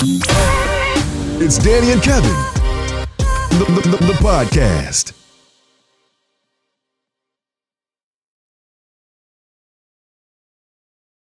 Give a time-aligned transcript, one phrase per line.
[0.00, 2.30] It's Danie and Kevin,
[3.58, 5.12] the, the, the, the podcast.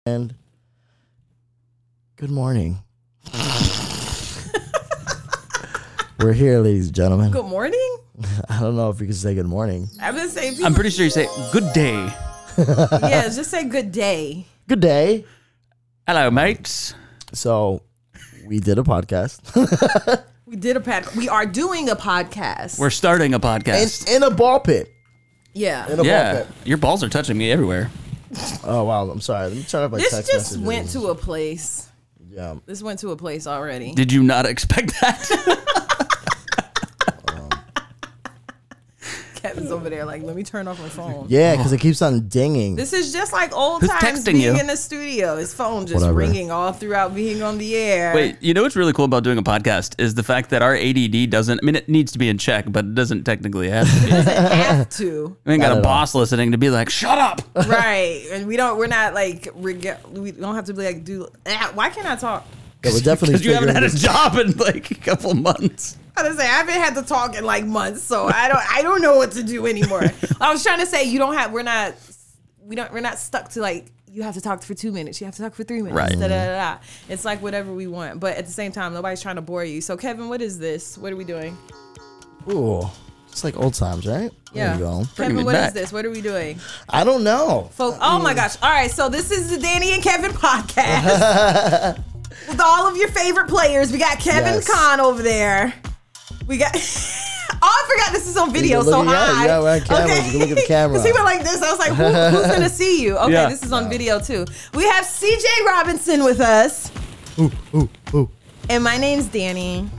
[0.05, 0.36] And
[2.18, 2.78] good morning.
[6.20, 7.32] We're here, ladies and gentlemen.
[7.32, 7.98] Good morning.
[8.48, 9.89] I don't know if you can say good morning.
[10.00, 10.52] I've been saying.
[10.52, 12.14] People, I'm pretty sure you say good day.
[12.59, 14.46] yeah, just say good day.
[14.68, 15.25] Good day.
[16.05, 16.94] Hello, mates.
[17.34, 17.82] So,
[18.48, 21.14] we did a podcast We did a pod.
[21.14, 22.79] We are doing a podcast.
[22.79, 24.07] We're starting a podcast.
[24.10, 24.89] in a ball pit.
[25.54, 25.86] yeah.
[25.87, 26.47] In a ball yeah, pit.
[26.64, 27.92] your balls are touching me everywhere.
[28.64, 29.50] Oh wow, I'm sorry.
[29.50, 30.65] Let me turn up my This text just messages.
[30.65, 31.89] went to a place.
[32.30, 32.56] yeah.
[32.66, 33.92] This went to a place already.
[33.94, 35.84] Did you not expect that?
[39.41, 41.25] Kevin's over there like, let me turn off my phone.
[41.30, 42.75] Yeah, because it keeps on dinging.
[42.75, 44.59] This is just like old Who's times texting being you?
[44.59, 45.38] in the studio.
[45.38, 46.17] His phone just Whatever.
[46.17, 48.14] ringing all throughout being on the air.
[48.16, 50.75] Wait, you know what's really cool about doing a podcast is the fact that our
[50.75, 51.59] ADD doesn't.
[51.61, 54.12] I mean, it needs to be in check, but it doesn't technically have to be.
[54.12, 55.38] have to.
[55.45, 58.25] We ain't got a at boss listening to be like, "Shut up." right.
[58.31, 58.78] And we don't.
[58.78, 59.47] We're not like.
[59.56, 61.03] Reg- we don't have to be like.
[61.03, 61.28] Do.
[61.45, 62.45] Ah, Why can't I talk?
[62.84, 65.34] yeah, we're definitely Because you haven't figuring had a this- job in like a couple
[65.34, 65.97] months.
[66.18, 68.82] I was say I haven't had to talk in like months, so I don't I
[68.82, 70.04] don't know what to do anymore.
[70.42, 71.94] I was trying to say you don't have we're not
[72.62, 75.26] we don't we're not stuck to like you have to talk for two minutes, you
[75.26, 75.96] have to talk for three minutes.
[75.96, 76.12] Right.
[76.12, 76.78] Da, da, da, da.
[77.09, 79.80] It's like whatever we want, but at the same time, nobody's trying to bore you.
[79.82, 80.98] So Kevin, what is this?
[80.98, 81.56] What are we doing?
[82.50, 82.84] Ooh,
[83.30, 84.31] it's like old times, right?
[84.54, 85.04] Yeah, There you go.
[85.18, 85.74] Kevin, me what is back.
[85.74, 85.92] this?
[85.94, 86.59] What are we doing?
[86.90, 87.70] I don't know.
[87.74, 88.56] Folks, oh my gosh!
[88.64, 91.98] All right, so this is the Danie and Kevin podcast
[92.48, 93.92] with all of your favorite players.
[93.92, 94.68] We got Kevin Yes.
[94.74, 95.74] Kahn over there.
[96.48, 96.72] We got.
[96.76, 98.78] oh, I forgot this is on video.
[98.81, 99.36] You're So looking at it.
[99.36, 99.45] hi.
[99.48, 100.16] Yeah, we're on camera.
[100.16, 100.95] You can look at the camera.
[100.98, 101.62] 'Cause he went like this.
[101.62, 103.17] I was like, Who, who's gonna see you?
[103.17, 103.50] Okay, Yeah.
[103.50, 104.45] this is on video too.
[104.73, 106.92] We have CJ Robinson with us,
[107.40, 108.30] Ooh, ooh, ooh.
[108.70, 109.90] and my name's Danie.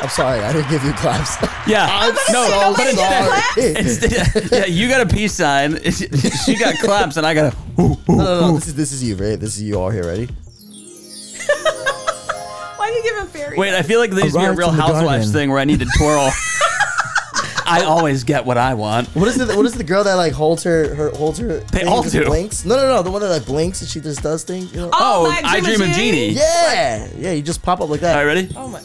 [0.00, 1.36] I'm sorry, I didn't give you claps.
[1.66, 5.76] Yeah, no, say, no, nobody but get a instead, yeah, you got a peace sign.
[5.90, 7.82] She got claps, and I got a.
[7.82, 7.98] Ooh, ooh.
[8.08, 8.54] No, no, no.
[8.54, 9.38] This is this is you, right?
[9.38, 10.04] This is you all here.
[10.06, 10.28] Ready?
[12.88, 13.58] Why are you giving fairy?
[13.58, 15.32] Wait, I feel like this needs to be a Arrived Real from the Housewives garden.
[15.32, 16.30] thing where I need to twirl.
[17.70, 19.08] I always get what I want.
[19.08, 19.54] What is it?
[19.54, 21.58] What is the girl that like holds her her holds her?
[21.70, 22.24] They all do.
[22.24, 22.64] Blinks.
[22.64, 23.02] No, no, no.
[23.02, 24.72] The one that like blinks and she just does things.
[24.72, 24.90] You know?
[24.92, 26.30] Oh, Oh, my I Dream of Jeannie.
[26.30, 27.32] Yeah, yeah.
[27.32, 28.16] You just pop up like that.
[28.16, 28.48] All right, ready?
[28.56, 28.80] Oh my.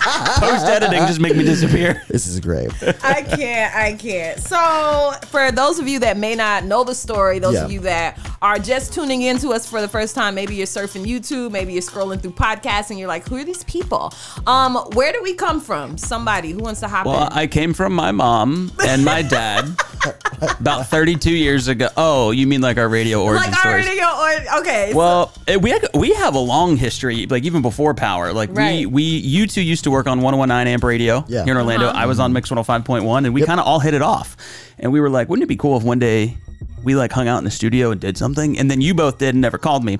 [0.00, 2.02] Post editing just make me disappear.
[2.10, 2.70] This is great.
[3.04, 3.74] I can't.
[3.74, 4.38] I can't.
[4.40, 7.64] So, for those of you that may not know the story, those Yeah.
[7.64, 10.66] of you that are just tuning in to us for the first time, maybe you're
[10.66, 14.12] surfing YouTube, maybe you're scrolling through podcasts, and you're like, "Who are these people?
[14.46, 15.96] Um, where do we come from?
[15.98, 17.32] Somebody who wants to hop Well, in?
[17.32, 19.66] I came from my mom and my dad
[20.60, 21.88] about 32 years ago.
[21.96, 23.86] Oh, you mean like our radio origin like stories?
[23.86, 24.50] already go.
[24.54, 24.92] Or, okay.
[24.94, 28.32] Well, eh, we had, we have a long history, like even before Power.
[28.32, 28.80] Like Right.
[28.80, 31.44] we we you two used to work on 119 amp radio Yeah.
[31.44, 31.88] here in Orlando.
[31.88, 34.36] I was on Mix 105.1, and we kind of all hit it off.
[34.78, 36.36] And we were like, wouldn't it be cool if one day
[36.82, 38.58] we like hung out in the studio and did something?
[38.58, 39.98] And then you both did and never called me.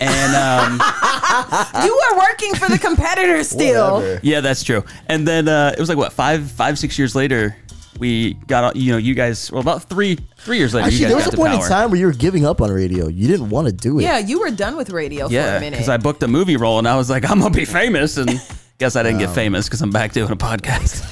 [0.00, 0.80] And um,
[1.84, 4.18] you were working for the competitor still.
[4.22, 4.84] Yeah, that's true.
[5.06, 7.56] And then uh, it was like what five five six years later.
[7.98, 9.52] We got, you know, you guys.
[9.52, 11.60] Well, about three, three years later, Actually, you there was a got to point in
[11.68, 13.08] time where you were giving up on radio.
[13.08, 14.04] You didn't want to do it.
[14.04, 15.72] Yeah, you were done with radio for Yeah, a minute.
[15.76, 18.30] because I booked a movie role and I was like, I'm gonna be famous, and
[18.80, 21.04] guess I didn't get famous because I'm back doing a podcast.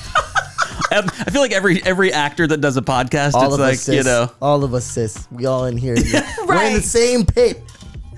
[0.91, 3.83] I feel like every every actor that does a podcast, All it's of like us,
[3.83, 3.95] sis.
[3.95, 5.29] you know, all of us, sis.
[5.31, 5.95] We all in here.
[6.39, 6.75] We're in Right.
[6.77, 7.63] the same pit.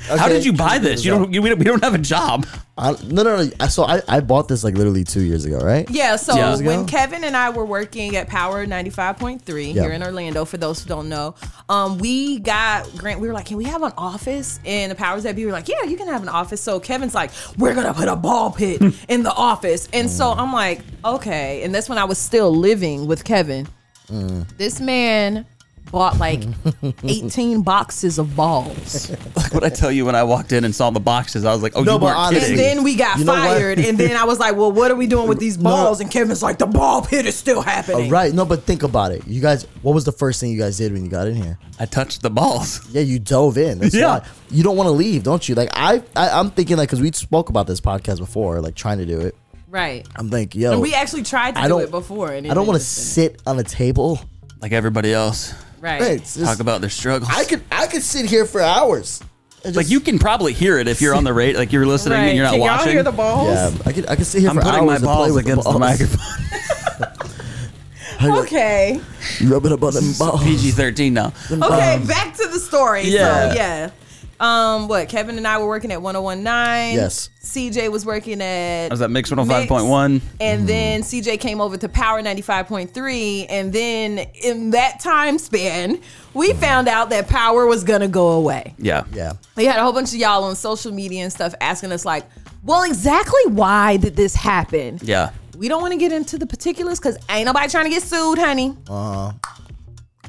[0.09, 1.05] How did you buy this?
[1.05, 2.47] You don't, you, we don't, we don't have a job.
[2.79, 3.51] I, no, no, no.
[3.61, 5.89] I- So I, I bought this like literally two years ago, right?
[5.91, 6.49] Yeah, so Yeah.
[6.49, 6.87] Years when?
[6.87, 9.83] Kevin and I were working at Power 95.3 Yeah.
[9.83, 11.35] here in Orlando, for those who don't know,
[11.69, 14.59] um, we got Grant, we were like, can we have an office?
[14.65, 16.61] And the powers that be were like, yeah, you can have an office.
[16.61, 19.89] So Kevin's like, we're going to put a ball pit in the office.
[19.93, 21.63] And so I'm like, okay.
[21.63, 23.69] And that's when I was still living with Kevin.
[24.59, 25.47] This man
[25.91, 26.43] bought like
[27.05, 29.11] 18 boxes of balls.
[29.41, 31.63] Like what I tell you when I walked in and saw the boxes, I was
[31.63, 32.67] like, oh, No, you but weren't honestly- kidding.
[32.69, 33.49] And then we got You know what?
[33.49, 33.79] fired.
[33.79, 35.71] And then I was like, well, what are we doing with these No.
[35.71, 36.01] balls?
[36.01, 38.07] And Kevin's like, the ball pit is still happening.
[38.09, 38.33] Oh, right.
[38.33, 39.27] No, but think about it.
[39.27, 41.59] You guys, what was the first thing you guys did when you got in here?
[41.79, 42.81] I touched the balls.
[42.93, 43.79] Yeah, you dove in.
[43.79, 44.19] That's Yeah.
[44.19, 44.27] why.
[44.51, 45.55] You don't want to leave, don't you?
[45.55, 48.99] Like I, I I'm thinking like because we spoke about this podcast before, like trying
[48.99, 49.35] to do it.
[49.69, 50.07] Right.
[50.17, 52.33] I'm thinking, yo, And we actually tried to I do don't- it before.
[52.33, 54.21] And it I don't want to sit on a table.
[54.61, 56.01] Like everybody else, didn't- Right.
[56.03, 57.31] Hey, it's just- talk about their struggles.
[57.35, 59.21] I could I could sit here for hours.
[59.65, 61.87] and like just- you can probably hear it if you're on the rate, like you're
[61.87, 62.25] listening right.
[62.29, 62.69] and you're not watching.
[62.79, 63.49] Can y'all hear the balls?
[63.49, 65.45] Yeah, I could I could sit here I'm for putting my and play balls with
[65.45, 65.81] against the, balls.
[65.81, 67.17] microphone.
[68.23, 69.01] Okay.
[69.45, 70.43] Rub it up on them balls.
[70.45, 71.33] PG-13 now.
[71.51, 73.05] Okay, back to the story.
[73.05, 73.49] Yeah.
[73.51, 73.91] So, yeah.
[74.41, 76.97] Um, what Kevin and I were working at 1019.
[76.97, 77.29] Yes.
[77.43, 78.87] CJ was working at.
[78.87, 80.23] I was at Mix 105.1.
[80.41, 83.47] And then CJ came over to Power 95.3.
[83.51, 86.01] And then in that time span,
[86.33, 88.75] we found out that Power was going to go away.
[88.79, 89.05] Yeah.
[89.13, 89.35] Yeah.
[89.57, 92.25] We had a whole bunch of y'all on social media and stuff asking us, like,
[92.65, 94.99] well, exactly why did this happen?
[95.03, 95.33] Yeah.
[95.59, 98.39] We don't want to get into the particulars because ain't nobody trying to get sued,
[98.39, 98.75] honey.
[98.89, 99.33] Uh-huh.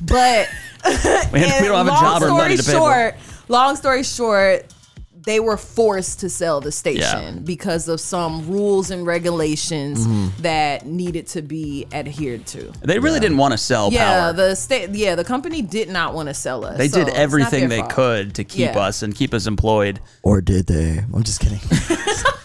[0.02, 0.50] But
[1.32, 3.16] We, we don't have a long job or story money to pay for.
[3.52, 4.74] Short, long story short,
[5.24, 7.40] they were forced to sell the station Yeah.
[7.44, 10.42] because of some rules and regulations Mm-hmm.
[10.42, 12.72] that needed to be adhered to.
[12.82, 14.34] They really didn't want to sell Yeah, power.
[14.34, 14.90] the state.
[14.96, 16.78] Yeah, the company did not want to sell us.
[16.80, 17.92] they so did everything they fault.
[17.92, 18.80] could to keep Yeah.
[18.80, 20.00] us and keep us employed.
[20.24, 21.04] Or did they?
[21.14, 21.60] I'm just kidding.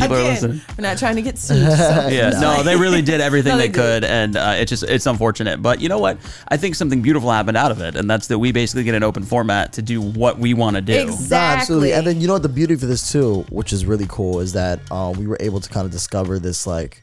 [0.00, 0.60] People are listening.
[0.78, 1.66] we're not trying to get sued.
[1.72, 2.08] So.
[2.10, 5.06] Yeah, no, they really did everything No, they, they could, and uh, it's just it's
[5.06, 5.62] unfortunate.
[5.62, 6.18] But you know what?
[6.48, 9.02] I think something beautiful happened out of it, and that's that we basically get an
[9.02, 10.94] open format to do what we want to do.
[10.94, 11.28] Exactly.
[11.36, 11.92] Nah, absolutely.
[11.92, 14.52] And then you know what the beauty for this too, which is really cool, is
[14.54, 17.02] that um, we were able to kind of discover this like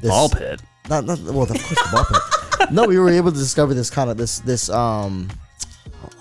[0.00, 0.60] this Ball pit.
[0.88, 2.70] Not, not well, of course the ball pit.
[2.72, 5.28] No, we were able to discover this kind of this this um,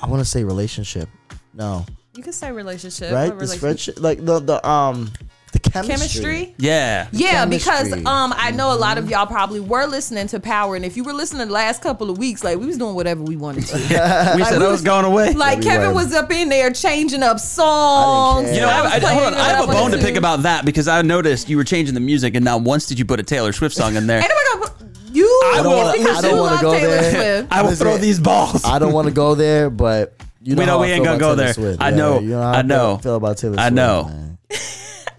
[0.01, 1.09] I want to say relationship.
[1.53, 1.85] No,
[2.15, 3.11] You could say relationship.
[3.11, 3.29] right?
[3.29, 3.95] What This relationship?
[3.97, 5.11] friendship, like the the um,
[5.53, 5.95] the chemistry.
[5.95, 6.55] chemistry.
[6.57, 10.75] Yeah, Yeah, because um, I know a lot of y'all probably were listening to Power,
[10.75, 13.23] and if you were listening the last couple of weeks, like we was doing whatever
[13.23, 13.75] we wanted to.
[13.77, 15.33] we said we I was was- going away.
[15.33, 15.95] Like we Kevin were.
[15.95, 18.45] was up in there changing up songs.
[18.47, 18.55] care.
[18.55, 19.33] You know, I, was I, hold on.
[19.35, 22.01] I have a bone to pick about that because I noticed you were changing the
[22.01, 24.17] music, and not once did you put a Taylor Swift song in there.
[24.21, 25.41] Ain't nobody gonna put you.
[25.45, 27.11] I don't wanna- because I don't wanna go Taylor there.
[27.39, 27.53] Swift.
[27.53, 28.65] I will Listen, throw these balls.
[28.65, 30.13] I don't want to go there, but
[30.43, 31.53] you know We know how we I ain't gonna about go there.
[31.53, 31.81] Swift.
[31.81, 32.19] I Yeah, know.
[32.19, 32.97] You know how I I know.
[32.97, 33.65] feel about Taylor Swift.
[33.65, 34.03] I know.
[34.05, 34.26] man.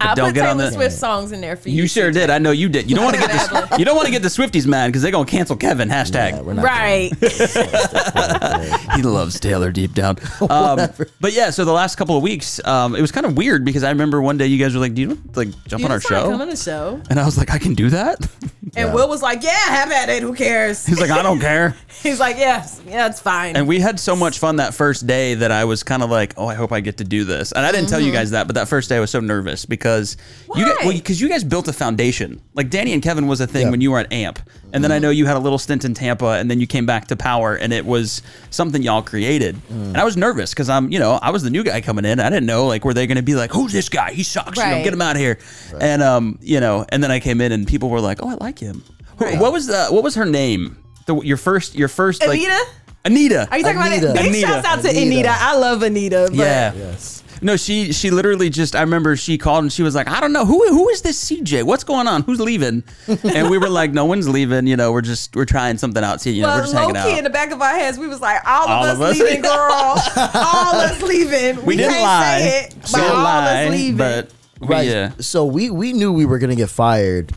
[0.01, 1.81] I don't put get on the- Swift songs in there for you.
[1.83, 2.29] You sure did.
[2.29, 2.89] I know you did.
[2.89, 5.01] You don't want to get the you don't want to get the Swifties mad because
[5.01, 5.89] they're gonna cancel Kevin.
[5.89, 6.31] Hashtag.
[6.31, 7.11] Yeah, we're not Right.
[8.95, 10.17] he loves Taylor deep down.
[10.49, 10.79] Um,
[11.21, 13.83] but yeah, so the last couple of weeks, um, it was kind of weird because
[13.83, 15.85] I remember one day you guys were like, "Do you want to, like jump You
[15.85, 16.99] on our show?" Come on the show.
[17.09, 18.27] And I was like, "I can do that."
[18.75, 20.21] And Will was like, "Yeah, have at it.
[20.21, 23.79] Who cares?" He's like, "I don't care." He's like, "Yes, yeah, it's fine." And we
[23.79, 26.55] had so much fun that first day that I was kind of like, "Oh, I
[26.55, 28.15] hope I get to do this." And I didn't tell you mm-hmm.
[28.15, 30.17] guys that, but that first day I was so nervous because
[30.55, 32.41] you guys, well, because you guys built a foundation.
[32.53, 33.71] Like Danie and Kevin was a thing Yeah.
[33.71, 34.39] when you were at AMP,
[34.73, 36.85] and then I know you had a little stint in Tampa, and then you came
[36.85, 39.57] back to Power, and it was something y'all created.
[39.69, 42.19] And I was nervous because I'm, you know, I was the new guy coming in.
[42.19, 44.11] I didn't know like were they going to be like, "Who's this guy?
[44.13, 44.57] He sucks.
[44.57, 45.39] You know, get him out of here."
[45.79, 48.35] And um, you know, and then I came in and people were like, "Oh, I
[48.35, 48.83] like him."
[49.17, 49.39] Right.
[49.39, 50.77] What was the what was her name?
[51.05, 52.65] The, your first your first like Anita?
[53.05, 53.47] Anita.
[53.51, 54.11] Are you talking Anita.
[54.11, 54.21] about it?
[54.21, 54.47] Big Anita.
[54.47, 55.01] shouts out to Anita.
[55.05, 55.29] Anita.
[55.31, 56.27] I love Anita.
[56.29, 56.73] But Yeah.
[56.73, 57.18] Yes.
[57.41, 60.33] No, she she literally just I remember she called and she was like, I don't
[60.33, 61.63] know who who is this CJ?
[61.63, 62.23] What's going on?
[62.23, 62.83] Who's leaving?
[63.07, 64.67] and we were like, no one's leaving.
[64.67, 66.21] You know, we're just we're trying something out.
[66.21, 67.17] See, you know, we're just low hanging key out.
[67.19, 69.19] in the back of our heads, we was like, all of us of us?
[69.19, 69.51] leaving, girl.
[69.53, 71.63] all us leaving.
[71.65, 72.39] We, didn't can't lie.
[72.39, 74.87] say it, but Didn't all lie, us leaving but we, Right.
[74.87, 75.11] yeah.
[75.19, 77.33] So we we knew we were gonna get fired.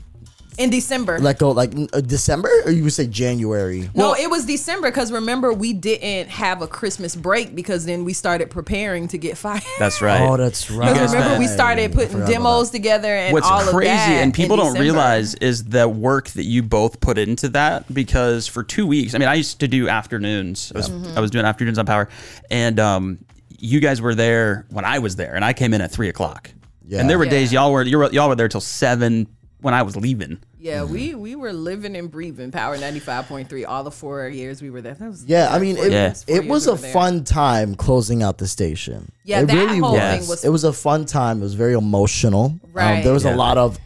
[0.59, 1.19] In December.
[1.19, 3.89] Like go like uh, December, or you would say January.
[3.95, 8.13] no, it was December because remember we didn't have a Christmas break because then we
[8.13, 9.63] started preparing to get fired.
[9.79, 10.21] That's right.
[10.21, 10.93] Oh, that's right.
[10.93, 14.23] Because remember we started putting demos together and What's all crazy of that.
[14.23, 14.83] and people don't December.
[14.83, 19.19] realize is the work that you both put into that because for two weeks, I
[19.19, 20.73] mean, I used to do afternoons.
[20.75, 21.17] I was, Mm-hmm.
[21.17, 22.09] I was doing afternoons on Power,
[22.51, 23.19] and um,
[23.59, 26.51] you guys were there when I was there, and I came in at three o'clock.
[26.87, 27.01] Yeah.
[27.01, 27.31] And there were Yeah.
[27.31, 29.27] days y'all were you were y'all were there till seven
[29.63, 30.39] when I was leaving.
[30.59, 34.29] Yeah, we we were living and breathing Power ninety five point three all the four
[34.29, 34.95] years we were there.
[34.95, 36.07] That was Yeah, I mean, it, Yeah.
[36.09, 36.93] years- it was we a there.
[36.93, 39.11] fun time closing out the station.
[39.25, 40.01] Yeah, it that really whole was.
[40.19, 41.39] thing was- It was a fun time.
[41.41, 42.45] It was very emotional.
[42.45, 43.03] Um, Right.
[43.03, 43.35] there was Yeah.
[43.35, 43.79] a lot of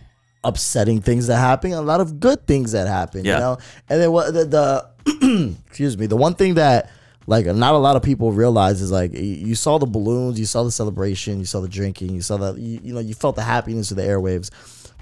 [0.45, 3.27] upsetting things that happened, a lot of good things that happened.
[3.27, 3.35] Yeah.
[3.35, 6.91] You know, and then what the, the excuse me, the one thing that
[7.29, 10.63] like not a lot of people realize is like you saw the balloons, you saw
[10.63, 13.43] the celebration, you saw the drinking, you saw that you, you know you felt the
[13.43, 14.51] happiness of the airwaves,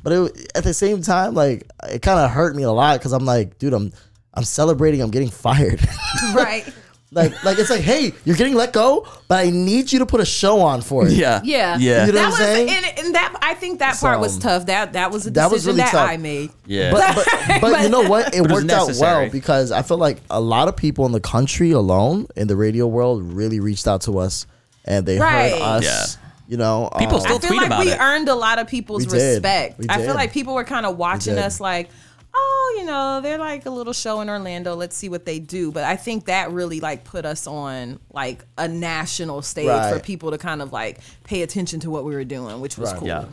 [0.05, 3.13] but it, at the same time, like it kind of hurt me a lot because
[3.13, 3.93] I'm like, dude, I'm
[4.35, 5.81] I'm celebrating, I'm getting fired.
[6.35, 6.65] right.
[7.13, 10.21] Like, like it's like, hey, you're getting let go, but I need you to put
[10.21, 11.13] a show on for it.
[11.13, 11.41] Yeah.
[11.45, 12.07] Yeah, Yeah.
[12.07, 12.69] You know that what was, I'm saying?
[12.71, 14.67] and, and that I think that part was tough.
[14.67, 16.11] That that was a that decision was really that tough.
[16.11, 16.51] I made.
[16.67, 16.91] Yeah.
[16.91, 18.35] But, but, but you know what?
[18.35, 21.13] It But it worked out well because I feel like a lot of people in
[21.13, 24.47] the country alone in the radio world really reached out to us
[24.85, 25.53] and they Right.
[25.53, 25.85] heard us.
[25.85, 26.21] Yeah.
[26.47, 27.99] You know, People um, still I feel tweet like about we it.
[28.01, 29.43] earned a lot of people's We did.
[29.43, 29.81] respect.
[29.89, 31.89] I feel like people were kind of watching us like,
[32.35, 34.75] oh, you know, they're like a little show in Orlando.
[34.75, 35.73] Let's see what they do.
[35.73, 40.33] But I think that really like put us on like a national stage for people
[40.33, 42.99] to kind of like pay attention to what we were doing, which was Right.
[42.99, 43.09] cool.
[43.09, 43.25] Yeah.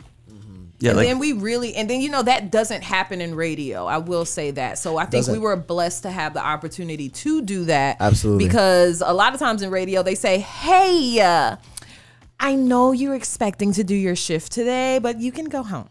[0.78, 0.90] Yeah.
[0.90, 3.86] And Like, then we really, and then you know that doesn't happen in radio.
[3.86, 4.78] I will say that.
[4.78, 7.98] So I think we were blessed to have the opportunity to do that.
[8.00, 8.46] Absolutely.
[8.46, 11.54] Because a lot of times in radio they say, "Hey, uh,
[12.42, 15.88] I know you're expecting to do your shift today, but you can go home.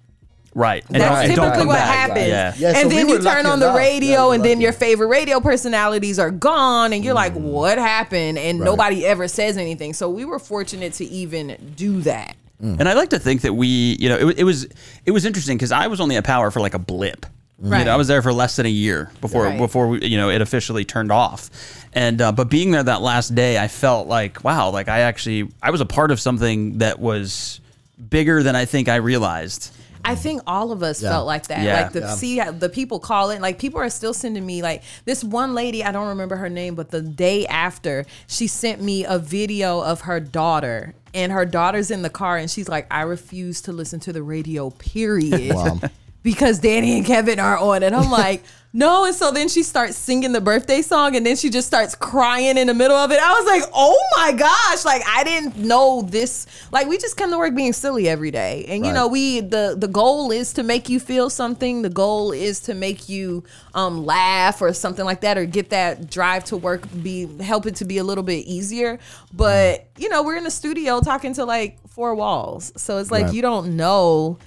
[0.54, 0.84] Right.
[0.90, 2.10] And That's don't- typically don't what back.
[2.10, 2.28] happens.
[2.28, 2.54] Yeah.
[2.58, 4.74] Yeah, and we then were you turn lucky on the radio, Yeah, and then your
[4.74, 7.42] favorite radio personalities are gone, and you're like, Mm.
[7.42, 9.94] "What happened?" And nobody ever says anything.
[9.94, 12.36] So we were fortunate to even do that.
[12.62, 14.68] And I like to think that we, you know, it, it was
[15.06, 17.26] it was interesting because I was only at Power for like a blip.
[17.64, 17.86] You Right.
[17.86, 19.58] know, I was there for less than a year before Right.
[19.58, 21.50] before we, you know it officially turned off.
[21.94, 25.48] And uh, but being there that last day, I felt like wow, like I actually
[25.62, 27.60] I was a part of something that was
[28.10, 29.70] bigger than I think I realized.
[30.04, 31.12] I think all of us Yeah.
[31.12, 31.62] felt like that.
[31.62, 31.82] Yeah.
[31.84, 32.16] Like the Yeah.
[32.16, 33.40] see the people call it.
[33.40, 35.84] Like people are still sending me like this one lady.
[35.84, 40.02] I don't remember her name, but the day after she sent me a video of
[40.02, 44.00] her daughter, and her daughter's in the car, and she's like, "I refuse to listen
[44.00, 45.54] to the radio." Period.
[45.54, 45.80] Wow.
[46.24, 47.94] Because Danie and Kevin are on it.
[47.94, 49.06] I'm like, no.
[49.06, 52.58] And so then she starts singing the birthday song and then she just starts crying
[52.58, 53.20] in the middle of it.
[53.22, 54.86] I was like, oh my gosh.
[54.86, 56.46] Like I didn't know this.
[56.72, 58.66] Like we just come to work being silly every day.
[58.70, 58.96] And you Right.
[58.98, 61.82] know, we the the goal is to make you feel something.
[61.82, 66.10] The goal is to make you um laugh or something like that or get that
[66.10, 69.00] drive to work be help it to be a little bit easier.
[69.34, 72.72] But you know, we're in the studio talking to like four walls.
[72.78, 73.34] So it's like Right.
[73.34, 74.38] you don't know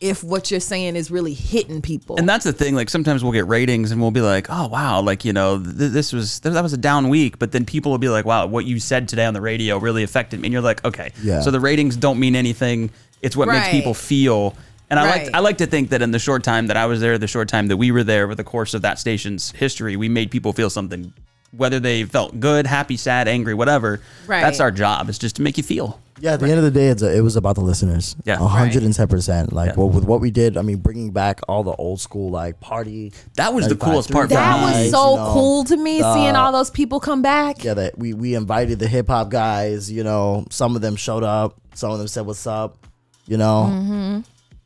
[0.00, 2.16] if what you're saying is really hitting people.
[2.16, 2.74] And that's the thing.
[2.74, 5.92] Like sometimes we'll get ratings and we'll be like, oh wow, like you know th-
[5.92, 7.38] this was th- that was a down week.
[7.38, 10.02] But then people will be like, wow, what you said today on the radio really
[10.02, 10.46] affected me.
[10.46, 11.42] And you're like, okay, Yeah.
[11.42, 12.90] So the ratings don't mean anything.
[13.20, 14.56] It's what makes people feel.
[14.88, 17.00] And I like I like to think that in the short time that I was
[17.00, 19.96] there, the short time that we were there, over the course of that station's history,
[19.96, 21.12] we made people feel something.
[21.56, 24.00] Whether they felt good, happy, sad, angry, whatever.
[24.26, 24.40] Right.
[24.40, 25.08] That's our job.
[25.08, 26.00] Is just to make you feel.
[26.20, 28.14] Yeah, at the end of the day, it's a, it was about the listeners.
[28.24, 28.36] Yeah.
[28.36, 29.52] hundred and ten percent.
[29.52, 29.74] Like Yeah.
[29.76, 33.12] well, with what we did, I mean, bringing back all the old school like party.
[33.36, 34.64] That was the 95 coolest part for That me.
[34.66, 37.64] was guys, so you know, cool to me the- seeing all those people come back.
[37.64, 39.90] Yeah, that we we invited the hip hop guys.
[39.90, 41.58] You know, some of them showed up.
[41.74, 42.86] Some of them said, "What's up?"
[43.26, 44.20] You know, Mm-hmm.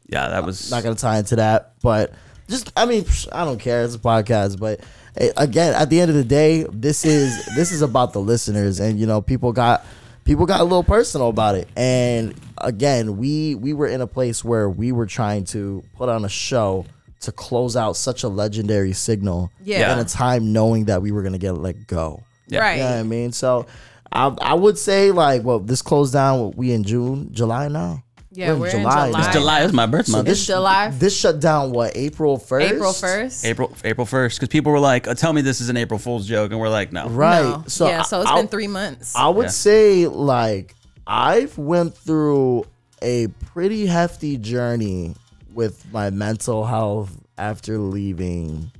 [0.08, 0.70] Yeah, that was.
[0.70, 2.12] not gonna tie into that, but
[2.48, 3.84] just I mean, psh, I don't care.
[3.84, 4.80] It's a podcast, but
[5.16, 8.80] eh, again, at the end of the day, this is this is about the listeners,
[8.80, 9.84] and you know, people got
[10.24, 14.44] people got a little personal about it, and again, we we were in a place
[14.44, 16.86] where we were trying to put on a show
[17.20, 19.92] to close out such a legendary signal Yeah.
[19.94, 22.22] in a time knowing that we were gonna get let go.
[22.48, 22.60] Yeah.
[22.60, 22.76] Right.
[22.76, 23.32] You know what I mean?
[23.32, 23.64] So
[24.12, 26.52] I, I would say like, well, this closed down.
[26.52, 28.03] We in June, July now.
[28.34, 29.12] Yeah, we're in July.
[29.14, 30.26] It's July is my birth So month.
[30.26, 30.90] this It's July.
[30.90, 32.72] This shut down what April first.
[32.72, 33.44] April 1st.
[33.44, 36.26] April April first because people were like, uh, "Tell me this is an April Fool's
[36.26, 37.42] joke," and we're like, "No." Right.
[37.42, 37.64] No.
[37.68, 39.14] So yeah, so it's I, been three months.
[39.14, 39.50] I would Yeah.
[39.50, 40.74] say like
[41.06, 42.64] I've went through
[43.02, 45.14] a pretty hefty journey
[45.52, 48.70] with my mental health after leaving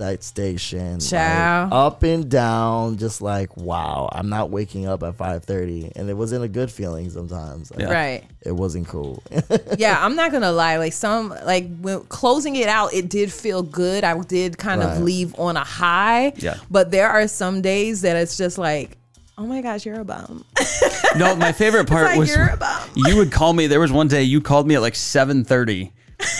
[0.00, 0.94] that station.
[0.98, 6.14] Like, up and down, just like wow, I'm not waking up at 5:30, and it
[6.14, 7.70] wasn't a good feeling sometimes.
[7.70, 7.92] Like, Yeah.
[7.92, 8.24] right.
[8.42, 9.22] It wasn't cool.
[9.78, 10.76] yeah, I'm not gonna lie.
[10.78, 14.02] Like some, like when closing it out, it did feel good.
[14.04, 14.96] I did kind Right.
[14.96, 16.32] of leave on a high.
[16.36, 16.56] Yeah.
[16.70, 18.96] But there are some days that it's just like,
[19.38, 20.44] oh my gosh, you're a bum.
[21.16, 22.88] No, my favorite part like was you're a bum.
[22.94, 23.66] you would call me.
[23.66, 25.92] There was one day you called me at like seven thirty,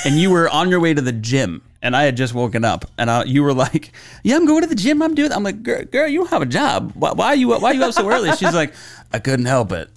[0.05, 2.85] and you were on your way to the gym, and I had just woken up,
[2.99, 5.03] and I, you were like, "Yeah, I'm going to the gym.
[5.03, 6.93] I'm doing." I'm like, "Girl, girl you don't have a job.
[6.95, 8.75] Why, why are you Why are you up so early?" She's like,
[9.13, 9.89] "I couldn't help it."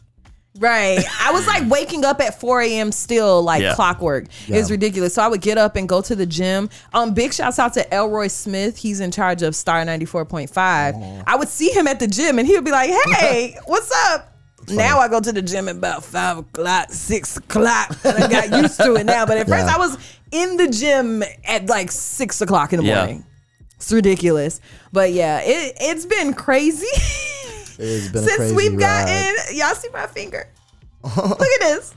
[0.59, 1.03] Right.
[1.19, 2.91] I was like waking up at 4 a.m.
[2.91, 3.73] still like Yeah.
[3.73, 4.25] clockwork.
[4.47, 5.15] It's ridiculous.
[5.15, 6.69] So I would get up and go to the gym.
[6.93, 8.77] Um, big shouts out to Elroy Smith.
[8.77, 11.23] He's in charge of Star 94.5.
[11.25, 14.32] I would see him at the gym and he would be like, Hey, what's up?
[14.69, 17.95] Now I go to the gym at about five o'clock, six o'clock.
[18.03, 19.25] And I got used to it now.
[19.25, 19.75] But at first Yeah.
[19.75, 19.97] I was
[20.31, 22.97] in the gym at like six o'clock in the Yeah.
[22.97, 23.25] morning.
[23.75, 24.61] It's ridiculous.
[24.91, 26.85] But yeah, it, it's been crazy.
[27.77, 29.05] It's been a Since crazy we've ride.
[29.07, 30.47] gotten, y'all see my finger.
[31.03, 31.93] Look at this.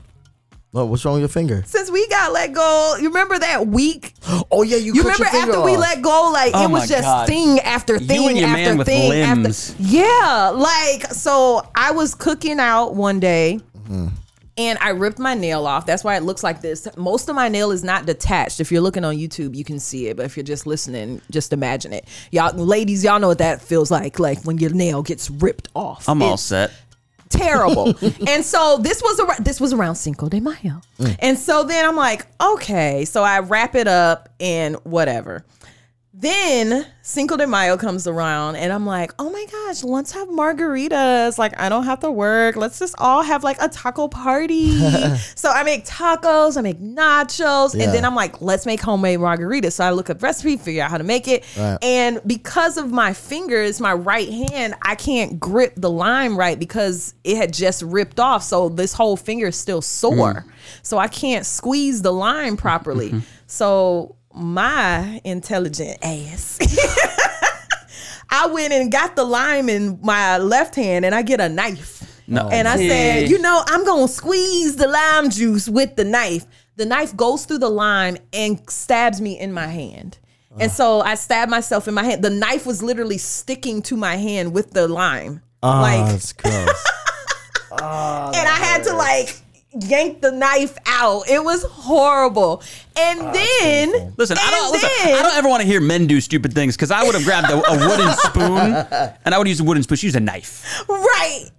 [0.73, 1.63] Oh, what's wrong with your finger?
[1.65, 4.13] Since we got let go, you remember that week?
[4.51, 6.71] Oh yeah, you, You cut remember your finger after we let go, like Oh it
[6.71, 7.27] was just God.
[7.27, 9.71] thing after You thing and your after man with thing limbs.
[9.71, 9.83] after.
[9.83, 13.59] Yeah, like so I was cooking out one day.
[13.83, 14.07] Mm-hmm.
[14.59, 15.85] And I ripped my nail off.
[15.85, 16.87] That's why it looks like this.
[16.97, 18.59] Most of my nail is not detached.
[18.59, 20.17] If you're looking on YouTube, you can see it.
[20.17, 22.05] But if you're just listening, just imagine it.
[22.31, 24.17] Y'all, ladies, y'all know what that feels like.
[24.17, 26.09] Like when your nail gets ripped off.
[26.09, 26.71] I'm all set.
[27.29, 27.93] Terrible.
[28.27, 30.81] and so this was around, this was around Cinco de Mayo.
[30.99, 31.15] Mm.
[31.19, 35.45] And so then I'm like, okay, so I wrap it up and whatever.
[36.19, 41.37] Then Cinco de Mayo comes around, and I'm like, oh my gosh, let's have margaritas.
[41.37, 42.55] Like, I don't have to work.
[42.55, 44.71] Let's just all have like a taco party.
[45.35, 47.83] so I make tacos, I make nachos, Yeah.
[47.83, 49.73] and then I'm like, let's make homemade margaritas.
[49.73, 51.45] So I look up recipe, figure out how to make it.
[51.57, 51.77] Right.
[51.81, 57.13] And because of my fingers, my right hand, I can't grip the lime right because
[57.23, 58.43] it had just ripped off.
[58.43, 60.45] So this whole finger is still sore.
[60.45, 60.51] Mm.
[60.81, 63.13] So I can't squeeze the lime properly.
[63.49, 66.59] So my intelligent ass.
[68.29, 72.21] I went and got the lime in my left hand and I get a knife.
[72.27, 72.49] No.
[72.49, 76.45] And I said, you know, I'm going to squeeze the lime juice with the knife.
[76.75, 80.19] The knife goes through the lime and stabs me in my hand.
[80.59, 82.23] And so I stabbed myself in my hand.
[82.23, 85.43] The knife was literally sticking to my hand with the lime.
[85.61, 86.53] Oh, like, that's gross.
[87.71, 89.39] and I had to like
[89.73, 91.29] yank the knife out.
[91.29, 92.63] It was horrible.
[92.97, 96.07] And ah, then Listen, I don't and listen, I don't ever want to hear men
[96.07, 99.47] do stupid things because I would have grabbed a, a wooden spoon and I would
[99.47, 99.97] use a wooden spoon.
[99.97, 100.83] She used a knife.
[100.87, 101.49] Right.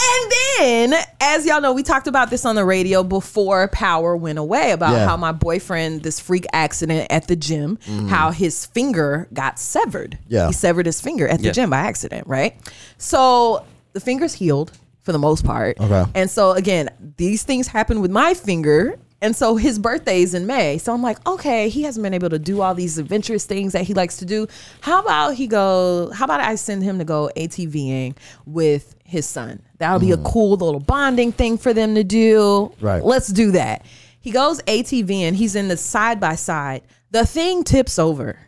[0.00, 4.38] And then, as y'all know, we talked about this on the radio before power went
[4.38, 5.06] away about Yeah.
[5.06, 8.08] how my boyfriend, this freak accident at the gym, mm.
[8.08, 10.16] how his finger got severed.
[10.28, 10.46] Yeah.
[10.46, 11.52] He severed his finger at the Yeah.
[11.52, 12.54] gym by accident, right?
[12.96, 14.70] So the finger's healed
[15.08, 15.80] for the most part.
[15.80, 16.04] Okay.
[16.14, 18.98] And so, again, these things happen with my finger.
[19.22, 20.76] And so his birthday is in May.
[20.76, 23.84] So I'm like, okay, he hasn't been able to do all these adventurous things that
[23.84, 24.46] he likes to do.
[24.82, 29.62] How about he go, how about I send him to go ATVing with his son?
[29.78, 30.30] That'll be a mm.
[30.30, 32.70] cool little bonding thing for them to do.
[32.82, 33.02] Right.
[33.02, 33.86] Let's do that.
[34.20, 36.82] He goes ATVing, he's in the side by side.
[37.12, 38.38] The thing tips over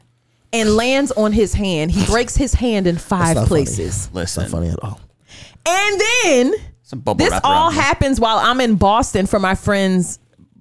[0.53, 1.91] and lands on his hand.
[1.91, 3.49] He breaks his hand in five not funny.
[3.49, 4.05] places.
[4.09, 5.01] It's Listen, not funny at all.
[5.67, 9.55] And then Some bubble this wrap all around happens while I'm in Boston for my
[9.55, 10.19] friend's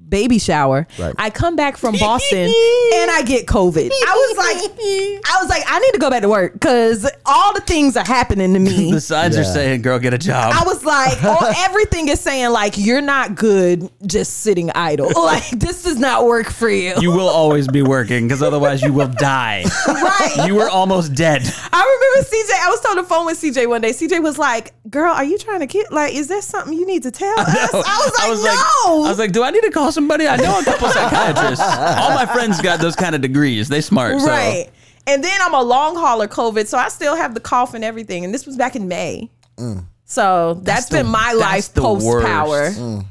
[0.09, 0.87] baby shower.
[0.97, 1.13] Right.
[1.17, 3.89] I come back from Boston and I get COVID.
[3.91, 4.79] I was like,
[5.25, 8.05] I was like, I need to go back to work because all the things are
[8.05, 8.91] happening to me.
[8.99, 12.49] the signs are saying, "Girl, get a job." I was like, oh, everything is saying
[12.51, 15.11] like you're not good just sitting idle.
[15.15, 16.93] Like this does not work for you.
[16.99, 19.63] you will always be working because otherwise you will die.
[19.87, 20.47] right.
[20.47, 21.41] You were almost dead.
[21.71, 22.65] I remember CJ.
[22.65, 23.91] I was on the phone with CJ one day.
[23.91, 26.13] CJ was like, "Girl, are you trying to get like?
[26.13, 29.31] Is there something you need to tell us?" I was like, "No." I was like,
[29.31, 30.27] do I need to call somebody?
[30.27, 31.63] I know a couple psychiatrists.
[31.65, 33.67] All my friends got those kind of degrees.
[33.69, 34.19] They smart.
[34.19, 34.27] So.
[34.27, 34.69] Right.
[35.07, 38.23] And then I'm a long hauler COVID, so I still have the cough and everything.
[38.25, 39.29] And this was back in May.
[39.57, 39.85] Mm.
[40.05, 42.47] So that's the- been my that's life post power.
[42.47, 42.79] worst.
[42.79, 43.05] Mm.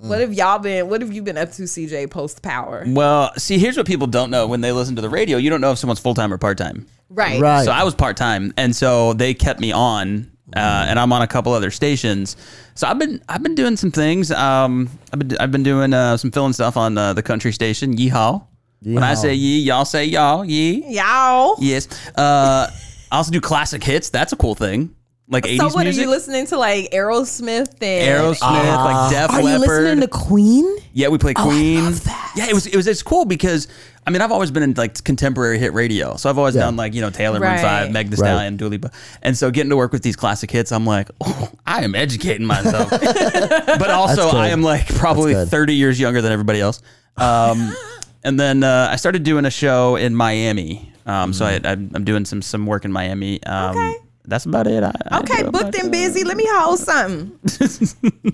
[0.00, 0.08] Mm.
[0.08, 0.88] What have y'all been?
[0.88, 2.84] What have you been up to, CJ, post power?
[2.86, 5.38] Well, see, here's what people don't know when they listen to the radio.
[5.38, 6.86] You don't know if someone's full time or part time.
[7.10, 7.40] Right.
[7.40, 7.64] Right.
[7.64, 11.22] So I was part time, and so they kept me on, uh, and I'm on
[11.22, 12.36] a couple other stations.
[12.74, 14.30] So I've been I've been doing some things.
[14.30, 17.96] Um, I've been I've been doing uh, some filling stuff on uh, the country station.
[17.96, 18.44] Yeehaw.
[18.82, 20.44] When I say yee, y'all say y'all.
[20.44, 20.84] Yee.
[20.96, 21.56] Y'all.
[21.58, 21.88] Yes.
[22.16, 22.70] Uh,
[23.10, 24.10] I also do classic hits.
[24.10, 24.94] That's a cool thing.
[25.30, 26.00] Like 80s So what music.
[26.00, 26.56] are you listening to?
[26.58, 29.34] Like Aerosmith and Aerosmith, like Def Leppard.
[29.34, 29.82] Are you Leppard.
[29.82, 30.76] listening to Queen?
[30.94, 31.84] Yeah, we play Queen.
[31.84, 32.27] love that.
[32.38, 33.68] Yeah, it was it was it's cool because
[34.06, 36.62] I mean I've always been in like contemporary hit radio, so I've always Yeah.
[36.62, 37.48] done like you know Taylor, Right.
[37.50, 38.28] Maroon Five, Meg The Right.
[38.28, 38.90] Stallion, Dua Lipa,
[39.22, 42.46] and so getting to work with these classic hits, I'm like, oh, I am educating
[42.46, 46.80] myself, but also I am like probably 30 years younger than everybody else.
[47.16, 47.74] Um,
[48.24, 52.04] and then uh, I started doing a show in Miami, um, so I, I'm I'm
[52.04, 53.42] doing some some work in Miami.
[53.44, 53.94] Um, Okay.
[54.30, 54.82] That's about it.
[54.84, 56.22] I, I Okay, do booked and busy.
[56.22, 57.32] Let me hold something.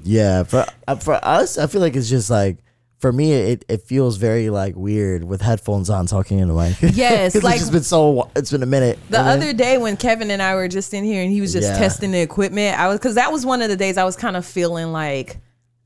[0.03, 2.57] Yeah, for uh, for us, I feel like it's just like
[3.05, 6.75] for me, it, it feels very like weird with headphones on talking in the mic.
[6.97, 8.31] Yes, like- it's been so.
[8.35, 8.99] It's been a minute.
[9.11, 11.43] The I mean, other day when Kevin and I were just in here and he
[11.43, 11.77] was just Yeah.
[11.77, 14.38] testing the equipment, I was because that was one of the days I was kind
[14.38, 15.37] of feeling like,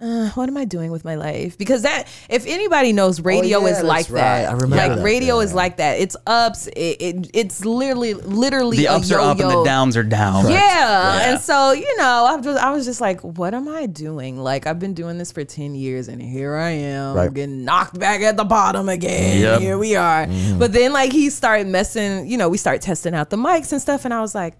[0.00, 1.58] uh, what am I doing with my life?
[1.58, 4.20] Because that, if anybody knows, radio Oh, yeah, is like that's right.
[4.20, 4.48] that.
[4.50, 5.02] I remember like that.
[5.04, 5.98] radio Yeah, is like that.
[5.98, 6.68] It's ups.
[6.68, 10.44] It, it it's literally literally The a ups are up and the downs are down.
[10.50, 10.56] Yeah.
[10.58, 11.30] Yeah.
[11.32, 14.38] and so you know, I was I was just like, what am I doing?
[14.38, 17.34] Like I've been doing this for ten years, and here I am Right.
[17.34, 19.40] getting knocked back at the bottom again.
[19.40, 19.60] Yep.
[19.60, 20.26] Here we are.
[20.26, 20.58] Mm-hmm.
[20.60, 22.28] But then like he started messing.
[22.28, 24.54] You know, we start testing out the mics and stuff, and I was like,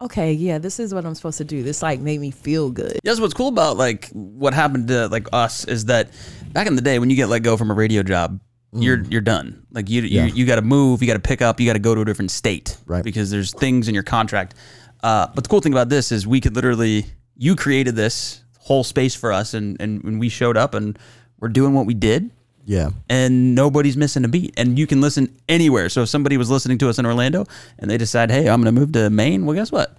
[0.00, 1.62] okay, yeah, this is what I'm supposed to do.
[1.62, 2.98] This like made me feel good.
[3.04, 6.10] That's what's cool about like what happened to like us is that
[6.52, 8.40] back in the day when you get let go from a radio job,
[8.72, 9.66] you're you're done.
[9.72, 11.78] Like you you, you got to move, you got to pick up, you got to
[11.78, 13.02] go to a different state, Right.
[13.02, 14.54] Because there's things in your contract.
[15.02, 17.06] Uh, but the cool thing about this is we could literally
[17.36, 20.98] you created this whole space for us, and and when we showed up and
[21.40, 22.30] we're doing what we did.
[22.68, 22.90] Yeah.
[23.08, 25.88] And nobody's missing a beat, and you can listen anywhere.
[25.88, 27.46] So if somebody was listening to us in Orlando
[27.78, 29.96] and they decide, "Hey, I'm going to move to Maine," well, guess what?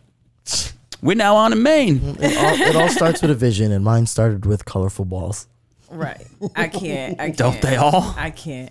[1.01, 1.99] We're now on in Maine.
[2.19, 5.47] It all, it all starts with a vision, and mine started with colorful balls.
[5.89, 6.27] Right.
[6.55, 7.19] I can't.
[7.19, 7.37] I can't.
[7.37, 8.13] Don't they all?
[8.15, 8.69] I can't.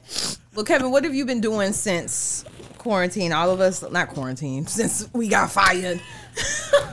[0.54, 2.44] Well, Kevin, what have you been doing since
[2.78, 3.32] quarantine.
[3.32, 6.00] All of us, not quarantine, since we got fired.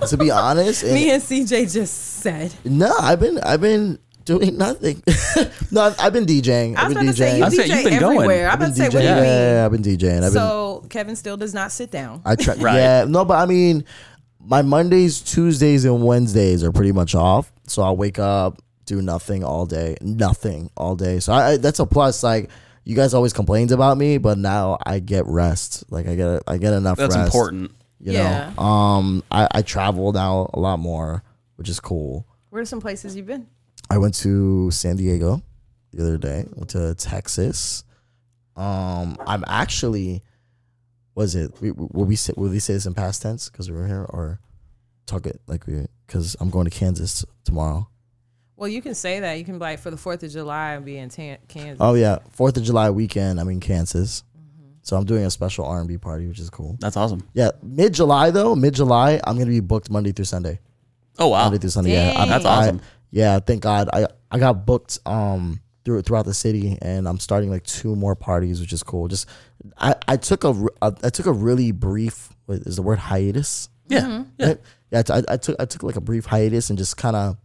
[0.10, 2.54] to be honest, and- Me and CJ just said.
[2.66, 5.02] no, I've been I've been doing nothing.
[5.72, 6.76] no, I've, I've been DJing.
[6.76, 7.38] I I've was been about to say DJing.
[7.40, 8.16] you I'd say DJ you've been going.
[8.18, 8.48] everywhere.
[8.48, 9.10] I've I'm been about to say, what do DJing.
[9.10, 9.24] you mean?
[9.26, 10.16] Yeah, yeah, I've been DJing.
[10.18, 12.22] I've been So Kevin still does not sit down.
[12.26, 12.56] I try.
[12.56, 12.76] Right.
[12.76, 13.86] Yeah, no, but I mean,
[14.40, 17.52] my Mondays, Tuesdays, and Wednesdays are pretty much off.
[17.68, 21.20] So I'll wake up, do nothing all day, nothing all day.
[21.20, 22.22] So I, I that's a plus.
[22.24, 22.50] Like
[22.84, 25.84] you guys always complained about me, but now I get rest.
[25.92, 26.98] Like I get I get enough.
[26.98, 27.72] That's rest, important.
[28.00, 28.52] You Yeah.
[28.58, 28.64] know.
[28.64, 31.24] Um, I I travel now a lot more,
[31.56, 32.28] which is cool.
[32.52, 33.48] Where are some places you've been?
[33.90, 35.42] I went to San Diego
[35.94, 36.46] the other day.
[36.54, 37.84] Went to Texas.
[38.56, 40.24] Um, I'm actually,
[41.14, 41.52] was it?
[41.62, 44.06] We, will we say will we say this in past tense because we were here,
[44.10, 44.40] or
[45.06, 45.86] talk it like we?
[46.08, 47.88] Because I'm going to Kansas tomorrow.
[48.58, 49.34] Well, you can say that.
[49.38, 51.78] You can be like for the Fourth of July and be in Tan- Kansas.
[51.82, 53.40] Oh yeah, Fourth of July weekend.
[53.40, 54.70] I'm in Kansas, Mm-hmm.
[54.82, 56.78] so I'm doing a special R&B party, which is cool.
[56.80, 57.28] That's awesome.
[57.34, 60.60] Yeah, mid July though, mid July, I'm gonna be booked Monday through Sunday.
[61.20, 61.44] Oh wow.
[61.44, 61.92] Monday through Sunday.
[61.94, 62.30] Yeah, I- Dang.
[62.30, 62.82] That's I- awesome.
[63.16, 63.88] Yeah, thank God.
[63.94, 68.16] I I got booked um through throughout the city, and I'm starting like two more
[68.16, 69.08] parties, which is cool.
[69.08, 69.28] Just
[69.78, 72.30] I I took a, r- a- I took a really brief.
[72.46, 73.70] What is the word hiatus?
[73.88, 74.24] Yeah.
[74.38, 74.48] Yeah.
[74.48, 74.60] Right?
[74.92, 77.38] Yeah, I, I took I took like a brief hiatus and just kind of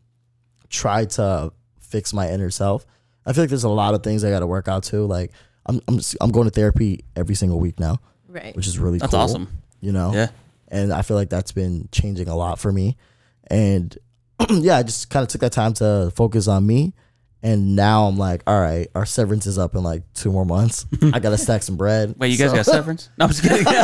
[0.69, 2.85] tried to fix my inner self.
[3.27, 5.07] I feel like there's a lot of things I got to work out too.
[5.07, 5.33] Like
[5.67, 8.55] I'm I'm s- I'm going to therapy every single week now, right.
[8.57, 9.21] which is really That's cool.
[9.21, 9.49] awesome.
[9.81, 10.29] You know, Yeah.
[10.69, 12.97] and I feel like that's been changing a lot for me.
[13.49, 13.97] And
[14.51, 16.93] yeah, I just kind of took that time to focus on me.
[17.43, 20.85] And now I'm like, all right, our severance is up in like two more months.
[21.15, 22.15] I gotta stack some bread.
[22.19, 23.09] Wait, you guys So- got severance?
[23.19, 23.65] No, I'm just kidding.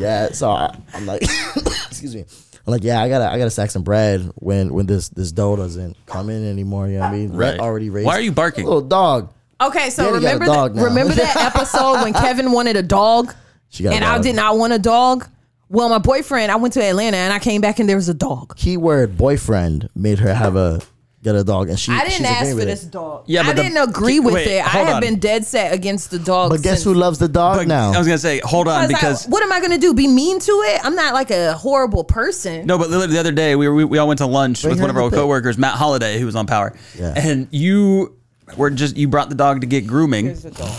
[0.00, 0.28] yeah.
[0.32, 1.22] So I, I'm like,
[1.88, 2.24] excuse me.
[2.66, 5.56] I'm like, yeah, I gotta, I gotta stack some bread when when this this dough
[5.56, 6.86] doesn't come in anymore.
[6.88, 7.32] You know what I mean?
[7.32, 7.58] Right.
[7.58, 8.06] already raised.
[8.06, 8.64] Why are you barking?
[8.64, 9.32] Little dog.
[9.60, 10.84] Okay, so Danie remember dog that, now.
[10.86, 13.34] remember that episode when Kevin wanted a dog
[13.70, 15.26] She got a and I did not want a dog?
[15.70, 18.14] Well, my boyfriend, I went to Atlanta and I came back and there was a
[18.14, 18.56] dog.
[18.56, 20.80] Keyword boyfriend made her have a
[21.22, 21.90] get a dog, and she.
[21.92, 22.90] I didn't she's ask agreeing for with this it.
[22.92, 23.24] dog.
[23.26, 24.64] Yeah, I but the- didn't agree with wait, it.
[24.64, 25.00] I hold have on.
[25.02, 26.50] been dead set against the dog.
[26.50, 27.92] But guess since- who loves the dog But now?
[27.92, 29.92] I was gonna say, hold on, Because I- what am I gonna do?
[29.92, 30.80] Be mean to it?
[30.84, 32.66] I'm not like a horrible person.
[32.66, 34.70] no, but literally the other day we were we, we all went to lunch Bring
[34.74, 35.20] with one of in our the pit.
[35.22, 37.12] coworkers, Matt Holiday, who was on Power, Yeah.
[37.16, 38.14] and you
[38.56, 40.70] were just you brought the dog to get grooming, Here's the dog.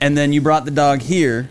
[0.00, 1.50] and then you brought the dog here.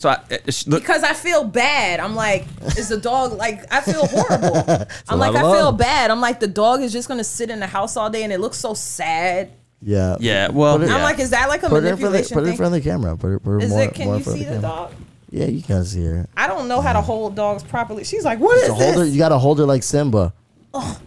[0.00, 2.00] So I, sh- look, Because I feel bad.
[2.00, 2.46] I'm like,
[2.78, 3.70] is the dog like?
[3.70, 4.86] I feel horrible.
[5.10, 6.10] I'm like, I feel bad.
[6.10, 8.40] I'm like, the dog is just gonna sit in the house all day and it
[8.40, 9.52] looks so sad.
[9.82, 10.16] yeah.
[10.18, 12.46] yeah, well, it- I'm like, is that like a Put it in the, manipulation put
[12.46, 13.14] it in front of the camera.
[13.14, 13.94] Put it, put it Is more, it?
[13.94, 14.70] Can more you in front see of the camera.
[14.88, 14.94] dog?
[15.32, 16.26] Yeah, you can see her.
[16.34, 18.02] I don't know how to hold dogs properly.
[18.04, 19.04] She's like, what is So hold her.
[19.04, 19.12] this?
[19.12, 20.32] You gotta hold her like Simba.
[20.72, 20.98] Oh,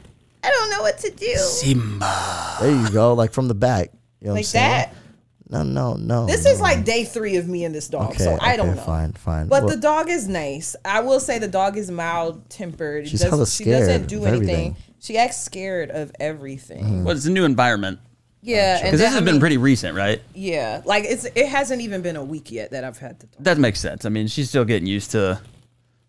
[0.44, 1.36] I don't know what to do.
[1.36, 2.58] Simba.
[2.62, 3.90] There you go, like from the back.
[4.22, 4.70] You know what I'm Like saying?
[4.70, 4.94] that.
[5.54, 6.26] No, no, no.
[6.26, 6.52] This no.
[6.52, 8.24] is like day three of me and this dog, okay.
[8.24, 8.84] so I don't okay, know.
[8.84, 9.48] Fine, fine.
[9.48, 10.76] But Well, the dog is nice.
[10.84, 13.08] I will say the dog is mild tempered.
[13.08, 14.50] She's hella She doesn't do anything.
[14.50, 14.76] everything.
[15.00, 16.84] She acts scared of everything.
[16.84, 17.04] Mm-hmm.
[17.04, 18.00] Well, it's a new environment
[18.42, 20.22] Yeah, and because then, this has I been pretty recent, right?
[20.34, 23.44] Yeah, like it's it hasn't even been a week yet that I've had the dog.
[23.44, 24.06] That makes sense.
[24.06, 25.42] I mean, she's still getting used to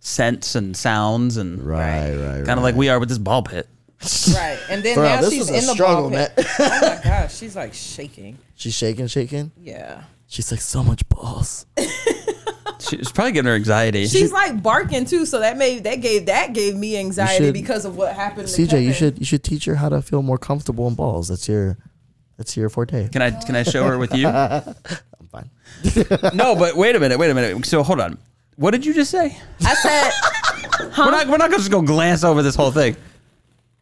[0.00, 2.46] scents and sounds and right, right, right.
[2.46, 3.68] kind of like we are with this ball pit.
[4.34, 6.32] Right, and then Bro, now this she's was a in the struggle, ball pit.
[6.58, 8.38] oh my gosh, she's like shaking.
[8.54, 9.50] She's shaking, shaking.
[9.60, 11.66] Yeah, She's like so much balls.
[12.80, 14.06] She's probably getting her anxiety.
[14.06, 15.24] she's like barking too.
[15.24, 18.48] So that made that gave that gave me anxiety should- because of what happened.
[18.48, 21.28] To CJ, you should you should teach her how to feel more comfortable in balls.
[21.28, 21.78] That's your
[22.36, 23.08] that's your forte.
[23.08, 24.28] Can I can I show her with you?
[24.28, 24.74] I'm
[25.32, 25.50] fine.
[26.34, 27.64] no, but wait a minute, wait a minute.
[27.64, 28.18] So hold on.
[28.56, 29.36] What did you just say?
[29.64, 30.10] I said,
[30.98, 32.96] We're not we're not gonna just go glance over this whole thing.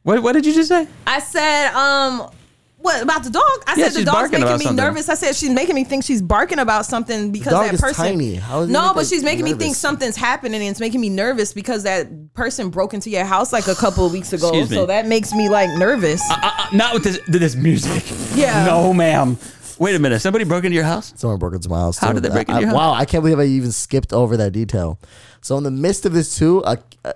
[0.02, 0.86] What what did you just say?
[1.06, 2.30] I said, um.
[2.78, 3.44] What about the dog?
[3.64, 4.84] I Yeah, said the she's dog's barking making about me something.
[4.84, 5.08] nervous.
[5.08, 8.04] I said she's making me think she's barking about something because dog that is person.
[8.06, 8.34] tiny.
[8.34, 9.78] How does it no, make but her she's making me think nervous?
[9.78, 13.68] something's happening, and it's making me nervous because that person broke into your house like
[13.68, 14.48] a couple of weeks ago.
[14.48, 14.76] Excuse me.
[14.78, 16.20] So that makes me like nervous.
[16.28, 18.02] Uh, uh, not with this this music.
[18.34, 18.64] Yeah.
[18.66, 19.38] No, ma'am.
[19.78, 20.18] Wait a minute.
[20.20, 21.12] Somebody broke into your house?
[21.14, 21.98] Someone broke into my house.
[21.98, 22.14] How too.
[22.14, 22.76] did they break into I- your house?
[22.78, 24.98] Wow, I can't believe I even skipped over that detail.
[25.40, 27.12] So in the midst of this too, uh, uh,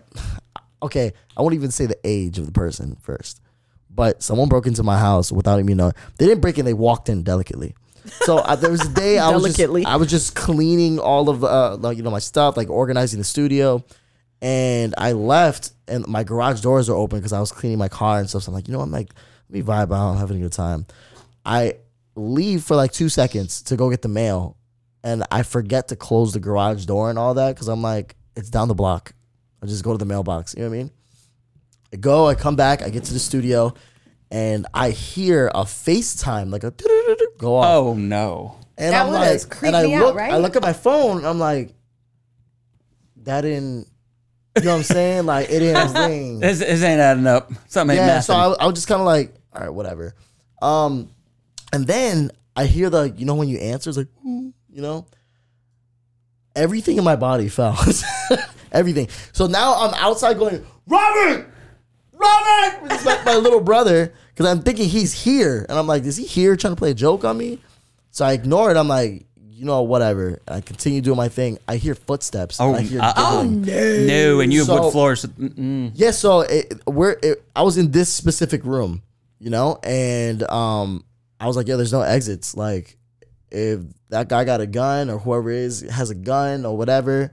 [0.83, 3.41] okay, I won't even say the age of the person first,
[3.91, 5.95] but someone broke into my house without even knowing.
[6.19, 7.75] They didn't break in; they walked in delicately.
[8.23, 11.45] So uh, there was a day I was just, I was just cleaning all of
[11.45, 13.85] uh, like you know my stuff, like organizing the studio,
[14.41, 18.19] and I left, and my garage doors were open because I was cleaning my car
[18.19, 18.45] and stuff.
[18.45, 19.13] So I'm like, you know, I'm like,
[19.49, 20.87] let me vibe out, I'm having a good time.
[21.45, 21.79] I
[22.15, 24.57] leave for like two seconds to go get the mail,
[25.03, 28.51] and I forget to close the garage door and all that because I'm like, it's
[28.51, 29.15] down the block.
[29.63, 30.55] I just go to the mailbox.
[30.55, 30.91] You know what I mean?
[31.93, 33.75] I go, I come back, I get to the studio,
[34.31, 36.73] and I hear a FaceTime like a
[37.39, 37.65] go off.
[37.67, 38.57] Oh no.
[38.79, 40.33] And That I'm would've like, creeped and I me out, look, right?
[40.33, 41.25] I look at my phone.
[41.25, 41.73] I'm like,
[43.23, 43.89] that didn't.
[44.57, 45.27] You know what I'm saying?
[45.27, 46.41] Like it didn't ring.
[46.41, 47.51] This, this ain't adding up.
[47.69, 50.15] Something ain't yeah, so I, I was just kind of like, all right, whatever.
[50.63, 51.11] Um,
[51.73, 55.07] and then I hear the, you know, when you answer, it's like, you know,
[56.55, 57.75] everything in my body fell,
[58.77, 59.09] everything.
[59.33, 61.47] So now I'm outside going, Robert,
[62.13, 66.17] Robert, it's my, my little brother, because I'm thinking he's here, and I'm like, is
[66.17, 67.59] he here trying to play a joke on me?
[68.11, 68.77] So I ignore it.
[68.77, 70.41] I'm like, you know, whatever.
[70.49, 71.59] I continue doing my thing.
[71.69, 72.59] I hear footsteps.
[72.61, 74.07] Oh, I hear uh, giggling.
[74.07, 75.25] no, and you have So- wood floors.
[75.25, 75.93] Mm-mm.
[75.95, 79.03] Yeah, so it, we're it, I was in this specific room,
[79.39, 81.05] you know, and um,
[81.41, 82.57] I was like, yeah, there's no exits.
[82.57, 82.97] Like,
[83.51, 87.33] if that guy got a gun or whoever is has a gun or whatever,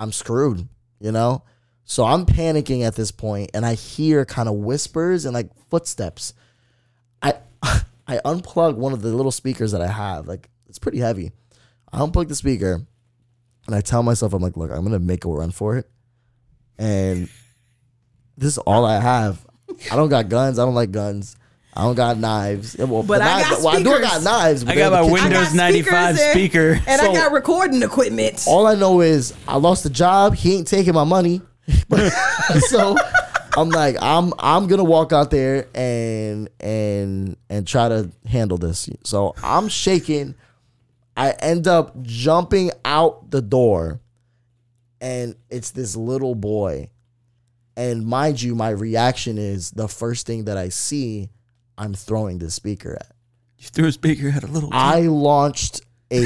[0.00, 0.66] I'm screwed,
[0.98, 1.44] you know.
[1.84, 6.32] So I'm panicking at this point, and I hear kind of whispers and like footsteps.
[7.22, 10.26] I I unplug one of the little speakers that I have.
[10.26, 11.32] Like, it's pretty heavy.
[11.92, 12.86] I unplug the speaker,
[13.66, 15.88] and I tell myself, I'm like, look, I'm gonna make a run for it,
[16.78, 17.28] and
[18.38, 19.46] this is all I have.
[19.92, 20.58] I don't got guns.
[20.58, 21.36] I don't like guns.
[21.74, 22.76] I don't got knives.
[22.76, 24.64] Well, But I knives- got well, I do got knives.
[24.64, 25.30] but I got in my kitchen.
[25.30, 26.80] Got Windows 95 speaker.
[26.86, 28.44] and So- I got recording equipment.
[28.46, 30.34] All I know is I lost the job.
[30.34, 31.42] He ain't taking my money.
[32.68, 32.96] so
[33.56, 38.88] I'm like, I'm I'm gonna walk out there and and and try to handle this.
[39.04, 40.34] So I'm shaking.
[41.16, 44.00] I end up jumping out the door,
[45.00, 46.90] and it's this little boy.
[47.76, 51.28] And mind you, my reaction is the first thing that I see,
[51.80, 53.12] I'm throwing the speaker at.
[53.58, 54.68] You threw a speaker at a little.
[54.72, 55.80] I launched
[56.12, 56.24] a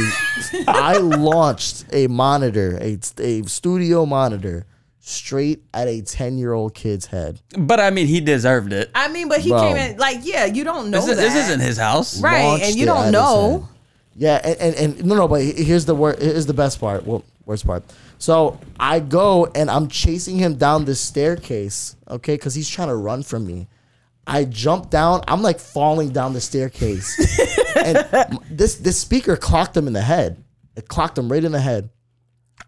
[0.66, 4.66] I launched a monitor, a, a studio monitor,
[4.98, 7.40] straight at a 10 year old kid's head.
[7.56, 8.90] but I mean, he deserved it.
[8.94, 9.60] I mean, but he Bro.
[9.60, 11.22] came in like, yeah, you don't know This, is, that.
[11.22, 12.20] this isn't his house.
[12.20, 13.68] right, Launched and you it at don't know.
[14.16, 17.04] Yeah, and, and, and no, no, but here's the wor- here's the best part.
[17.06, 17.82] Well, worst part.
[18.18, 22.96] So I go and I'm chasing him down this staircase, okay, because he's trying to
[22.96, 23.68] run from me.
[24.26, 25.22] I jump down.
[25.28, 27.18] I'm like falling down the staircase,
[27.76, 30.42] and this this speaker clocked him in the head.
[30.76, 31.90] It clocked him right in the head.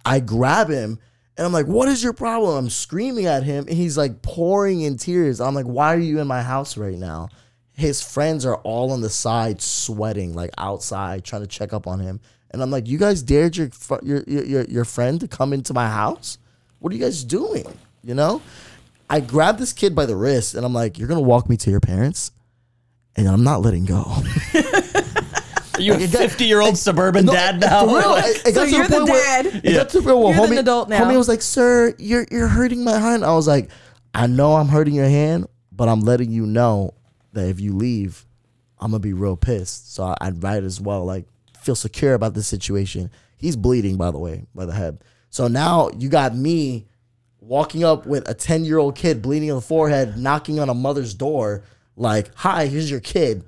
[0.04, 0.98] I grab him
[1.36, 4.80] and I'm like, "What is your problem?" I'm screaming at him, and he's like pouring
[4.80, 5.40] in tears.
[5.40, 7.28] I'm like, "Why are you in my house right now?"
[7.72, 12.00] His friends are all on the side, sweating, like outside, trying to check up on
[12.00, 12.20] him.
[12.50, 13.70] And I'm like, "You guys dared your
[14.02, 16.38] your your, your friend to come into my house?
[16.78, 17.66] What are you guys doing?"
[18.02, 18.40] You know.
[19.08, 21.70] I grab this kid by the wrist, and I'm like, "You're gonna walk me to
[21.70, 22.32] your parents."
[23.16, 24.02] And I'm not letting go.
[25.74, 27.86] Are you a 50 year old suburban No, dad for now?
[27.86, 29.60] real, Like, it- it got So you're the point where- dad.
[29.62, 31.04] It got to the point where You're homie, an adult now.
[31.04, 33.68] homie was like, "Sir, you're you're hurting my hand." I was like,
[34.14, 36.94] "I know I'm hurting your hand, but I'm letting you know
[37.34, 38.26] that if you leave,
[38.80, 41.26] I'm gonna be real pissed." So I, I'd right as well like
[41.60, 43.10] feel secure about this situation.
[43.36, 44.98] He's bleeding, by the way, by the head.
[45.30, 46.86] So now you got me
[47.46, 50.74] walking up with a 10 year old kid bleeding on the forehead, knocking on a
[50.74, 51.62] mother's door,
[51.96, 53.44] like, "Hi, here's your kid."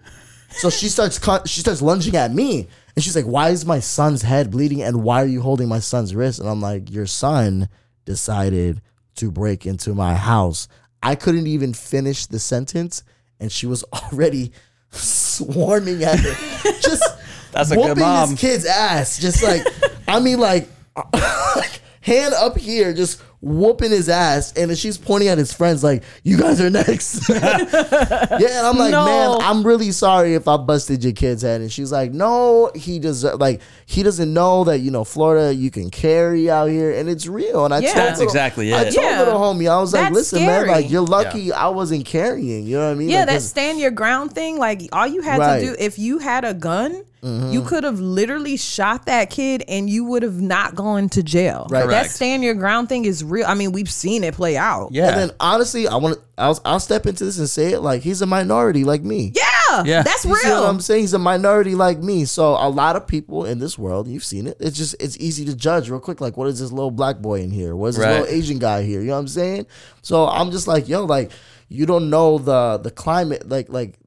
[0.51, 4.23] So she starts she starts lunging at me, and she's like, "Why is my son's
[4.23, 4.83] head bleeding?
[4.83, 7.69] And why are you holding my son's wrist?" And I'm like, "Your son
[8.05, 8.81] decided
[9.17, 10.69] to break into my house."
[11.03, 13.03] I couldn't even finish the sentence,
[13.39, 14.53] and she was already
[14.91, 17.05] swarming at her, just
[17.53, 18.31] That's a good whooping mom.
[18.31, 19.19] this kid's ass.
[19.19, 19.67] Just like,
[20.07, 20.69] I mean, like,
[21.15, 25.85] like hand up here, just whooping his ass, and then she's pointing at his friends
[25.85, 29.05] like, "You guys are next." yeah, and I'm like, No.
[29.07, 31.61] man, I'm really sorry if I busted your kid's head.
[31.61, 35.71] And she's like, no, he does like he doesn't know that you know Florida you
[35.71, 37.65] can carry out here, and it's real.
[37.65, 37.93] And I Yeah.
[37.93, 39.19] told That's little- exactly I told Yeah.
[39.21, 42.67] little homie, I was like, That's listen, man, like you're lucky I wasn't carrying.
[42.67, 43.09] You know what I mean?
[43.09, 44.59] Yeah, Like, that 'cause- stand your ground thing.
[44.59, 45.61] Like all you had Right.
[45.61, 47.51] to do, if you had a gun, Mm-hmm.
[47.53, 51.67] you could have literally shot that kid, and you would have not gone to jail.
[51.69, 51.89] Right.
[51.89, 53.45] That stand your ground thing is real.
[53.47, 54.91] I mean, we've seen it play out.
[54.93, 55.09] Yeah.
[55.09, 56.21] And then honestly, I want to.
[56.41, 59.33] I'll, I'll step into this and say it like he's a minority like me.
[59.35, 60.03] Yeah, Yeah.
[60.05, 60.65] that's You see what real.
[60.71, 61.01] I'm saying?
[61.01, 62.25] He's a minority like me.
[62.27, 64.57] So a lot of people in this world, you've seen it.
[64.61, 66.21] It's just it's easy to judge real quick.
[66.21, 67.75] Like, what is this little black boy in here?
[67.75, 68.21] What is this Right.
[68.21, 69.01] little Asian guy here?
[69.01, 69.67] You know what I'm saying?
[70.03, 71.33] So I'm just like, yo, like
[71.69, 73.49] you don't know the the climate.
[73.49, 73.99] Like like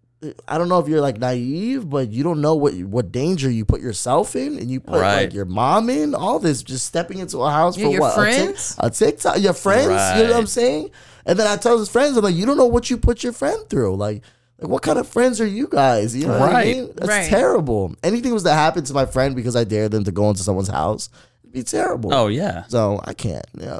[0.48, 3.66] I don't know if you're like naive, but you don't know what what danger you
[3.66, 6.14] put yourself in, and you put like your mom in.
[6.14, 8.12] All this just stepping into a house Yeah, for your what?
[8.12, 8.76] A friends?
[8.80, 9.88] A, TikTok, your friends.
[9.88, 10.92] You know what I'm saying?
[11.26, 13.34] And then I tell his friends, I'm like, you don't know what you put your
[13.34, 13.96] friend through.
[13.96, 14.24] Like,
[14.60, 16.16] like what kind of friends are you guys?
[16.16, 16.76] You know what I Right.
[16.76, 16.92] mean?
[16.96, 17.28] That's Right.
[17.30, 17.96] terrible.
[18.04, 20.68] Anything was to happen to my friend because I dared them to go into someone's
[20.68, 21.10] house,
[21.54, 22.14] it'd be terrible.
[22.14, 22.64] oh, yeah.
[22.68, 23.46] So I can't.
[23.58, 23.80] Yeah.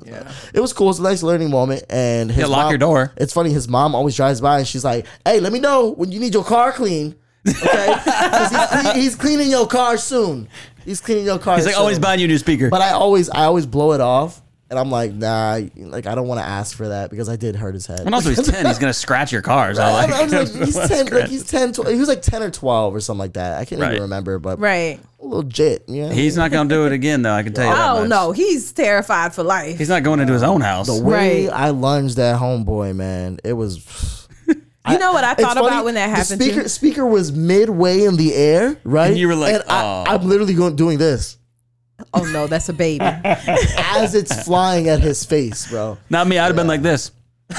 [0.54, 0.90] It was cool.
[0.90, 1.84] It's a nice learning moment.
[1.90, 3.14] And his Yeah, lock mom- your door.
[3.18, 3.52] It's funny.
[3.52, 6.34] His mom always drives by and she's like, "Hey, let me know when you need
[6.34, 7.16] your car clean."
[7.48, 7.96] Okay,
[8.50, 10.48] he's, clean, he's cleaning your car soon.
[10.86, 11.56] He's cleaning your car.
[11.56, 11.82] He's like soon.
[11.82, 12.70] always buying you a new speaker.
[12.70, 16.28] But I always, I always blow it off, and I'm like, nah, like I don't
[16.28, 18.00] want to ask for that because I did hurt his head.
[18.00, 18.66] and also he's ten.
[18.66, 19.76] He's gonna scratch your car.
[19.76, 22.42] So like, I was like, he's ten, like he's ten, tw- he was like ten
[22.42, 23.60] or twelve or something like that.
[23.60, 23.92] I can't Right.
[23.92, 25.00] even remember, but Right.
[25.20, 25.84] a little jit.
[25.88, 27.34] Yeah, he's not gonna do it again though.
[27.34, 27.90] I can tell you that.
[27.92, 28.10] Oh much.
[28.10, 29.78] no, he's terrified for life.
[29.78, 30.88] He's not going into his own house.
[30.88, 31.54] the way Right.
[31.54, 34.18] I lunged that homeboy, man, it was.
[34.90, 36.42] You know what I thought funny, about when that the happened?
[36.42, 36.68] speaker too?
[36.68, 39.10] speaker was midway in the air, right?
[39.12, 41.38] And you were like, and I, "Oh." I'm literally going doing this
[42.14, 43.06] Oh no, that's a baby.
[43.24, 45.98] as it's flying at his face, bro.
[46.10, 46.38] Not me.
[46.38, 47.12] I'd have been like this.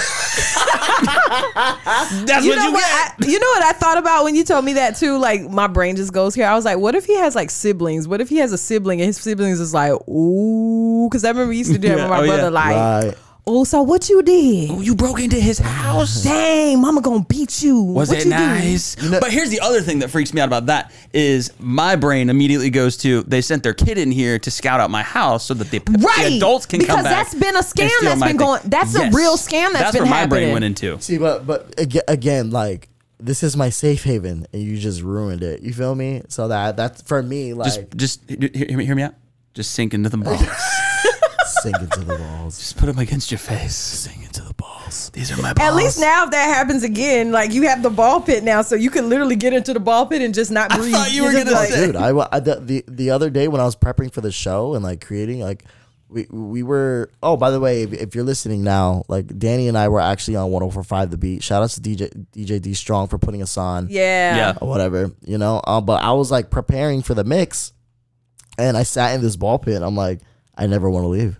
[1.12, 2.80] That's you what know you what?
[2.82, 3.14] get.
[3.20, 5.18] I, you know what I thought about when you told me that too.
[5.18, 6.46] Like my brain just goes here.
[6.46, 8.06] I was like, what if he has like siblings?
[8.08, 11.48] What if he has a sibling and his siblings is like, ooh, because I remember
[11.50, 12.42] we used to do that Yeah, with my oh, brother.
[12.44, 12.48] yeah.
[12.48, 13.14] Like, Right.
[13.46, 14.70] Oh, so what you did?
[14.70, 16.22] Oh, you broke into his house.
[16.22, 17.80] Dang, mama gonna beat you.
[17.82, 18.36] Was what it you do?
[18.36, 19.00] nice?
[19.02, 22.30] know- but here's the other thing that freaks me out about that is my brain
[22.30, 25.54] immediately goes to they sent their kid in here to scout out my house so
[25.54, 27.26] that the, Right, the adults can because come back.
[27.26, 28.36] Because that's been a scam that's been thing.
[28.36, 31.00] going- that's a real scam that's that's been where my brain went into.
[31.00, 31.74] See, but but
[32.08, 35.62] again, like this is my safe haven, and you just ruined it.
[35.62, 36.22] You feel me?
[36.28, 39.14] So that that's for me, like Just just hear, hear me hear me out.
[39.54, 40.42] Just sink into the balls.
[41.62, 43.74] sink into the walls, just put them against your face.
[43.74, 45.10] Sink into the balls.
[45.10, 45.68] These are my balls.
[45.70, 48.74] At least now, if that happens again, like you have the ball pit now, so
[48.74, 50.92] you can literally get into the ball pit and just not breathe.
[50.92, 51.96] thought you were gonna like- say- dude.
[51.96, 54.74] I, wa- I the, the the other day when I was prepping for the show
[54.74, 55.64] and like creating, like
[56.08, 57.10] we we were.
[57.22, 60.36] Oh, by the way, if, if you're listening now, like Danie and I were actually
[60.36, 61.42] on 104.5 The Beat.
[61.42, 63.86] Shout out to DJ DJ D Strong for putting us on.
[63.88, 64.36] Yeah.
[64.36, 64.58] Yeah.
[64.60, 65.62] or whatever, you know.
[65.66, 67.72] Um, but I was like preparing for the mix,
[68.58, 69.80] and I sat in this ball pit.
[69.80, 70.20] I'm like,
[70.56, 71.38] I never want to leave.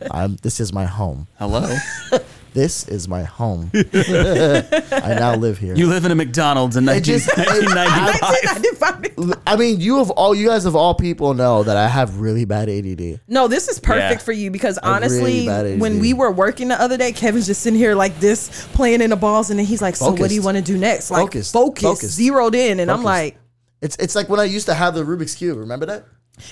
[0.10, 1.26] I'm, this is my home.
[1.38, 1.74] Hello.
[2.52, 3.70] This is my home.
[3.74, 5.76] I now live here.
[5.76, 8.20] You live in a McDonald's in 19, just- 1995.
[8.20, 9.42] 1995.
[9.46, 12.44] I mean, you of all you guys of all people know that I have really
[12.44, 13.20] bad ADD.
[13.28, 14.24] No, this is perfect Yeah.
[14.24, 15.80] for you because really honestly, bad ADD.
[15.80, 19.10] when we were working the other day, Kevin's just sitting here like this, playing in
[19.10, 20.44] the balls, and then he's like, "So what do you Focused.
[20.44, 21.52] want to do next?" Like Focused.
[21.52, 22.14] focus, Focused.
[22.14, 23.04] zeroed in, and I'm Focused.
[23.04, 23.36] like,
[23.80, 25.56] It's it's like when I used to have the Rubik's cube.
[25.56, 26.04] Remember that?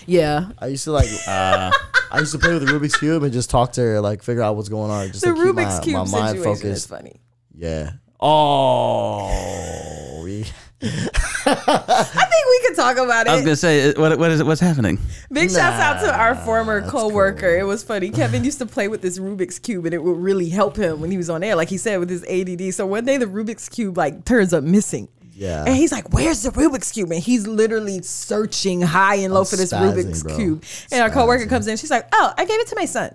[0.07, 1.71] "Yeah." I used to like uh.
[2.11, 4.43] I used to play with the Rubik's cube and just talk to her, like figure
[4.43, 5.09] out what's going on.
[5.09, 6.89] Just The to keep Rubik's my, cube my mind situation is focused.
[6.89, 7.21] funny.
[7.55, 7.91] Yeah.
[8.21, 9.29] Oh.
[9.31, 10.47] oh we-
[10.81, 13.31] I think we could talk about it.
[13.31, 13.45] I was it.
[13.45, 14.47] gonna say what what is it?
[14.47, 14.99] What's happening?
[15.31, 17.49] Big shouts out to our former that's coworker.
[17.59, 18.11] It was funny.
[18.11, 21.11] Kevin used to play with this Rubik's cube, and it would really help him when
[21.11, 22.73] he was on air, like he said with his ADD.
[22.75, 25.09] So one day the Rubik's cube like turns up missing.
[25.39, 25.65] Yeah.
[25.65, 29.47] And he's like, "Where's the Rubik's cube?" And he's literally searching high and low I'm
[29.47, 30.37] for this spazzing, Rubik's bro.
[30.37, 30.65] cube.
[30.91, 31.49] And our coworker Spazzing.
[31.49, 31.77] comes in.
[31.77, 33.15] She's like, "Oh, I gave it to my son."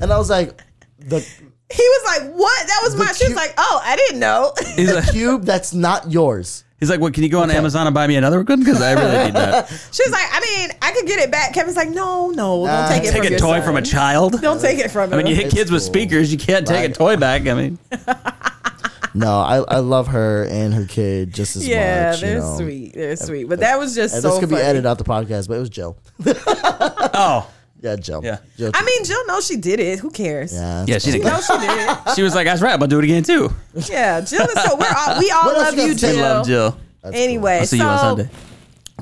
[0.00, 0.56] and I was like,
[0.98, 1.18] the
[1.72, 2.66] he was like, "What?
[2.66, 5.74] That was The my." She was like, "Oh, I didn't know." The like, cube that's
[5.74, 6.64] not yours.
[6.82, 7.14] He's like, what?
[7.14, 8.58] Can you go on Amazon and buy me another one?
[8.58, 9.68] Because I really need that.
[9.92, 12.88] She was like, "I mean, I could get it back." Kevin's like, "No, no, Nah.
[12.88, 13.62] don't take it Take from a toy son.
[13.62, 14.40] from a child.
[14.42, 16.32] Don't take it from I mean, you hit It's kids with speakers.
[16.32, 17.46] You can't take a toy back.
[17.46, 17.78] I mean,
[19.14, 22.22] No, I, I love her and her kid just as yeah, much.
[22.22, 22.56] you they're know.
[22.58, 22.94] sweet.
[22.94, 23.46] They're sweet.
[23.48, 24.62] But that was just And so this could funny.
[24.62, 25.96] be edited out the podcast, but it was Jill.
[26.26, 27.48] oh
[27.82, 28.20] Yeah, Jill.
[28.24, 28.38] Yeah.
[28.56, 28.70] Jill.
[28.72, 29.98] I mean, Jill knows she did it.
[29.98, 30.54] Who cares?
[30.54, 31.26] yeah, yeah, she didn't.
[31.26, 31.98] No, she did it.
[32.14, 32.72] She was like, "That's right.
[32.72, 33.52] I'm gonna do it again too."
[33.90, 35.98] Yeah, Jill is so we're all we all What else love you you, got to
[35.98, 36.12] say?
[36.14, 36.24] Jill.
[36.24, 36.76] I love Jill.
[37.02, 38.30] That's Anyway, I'll see so you on Sunday.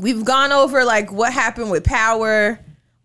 [0.00, 2.58] we've gone over like what happened with power,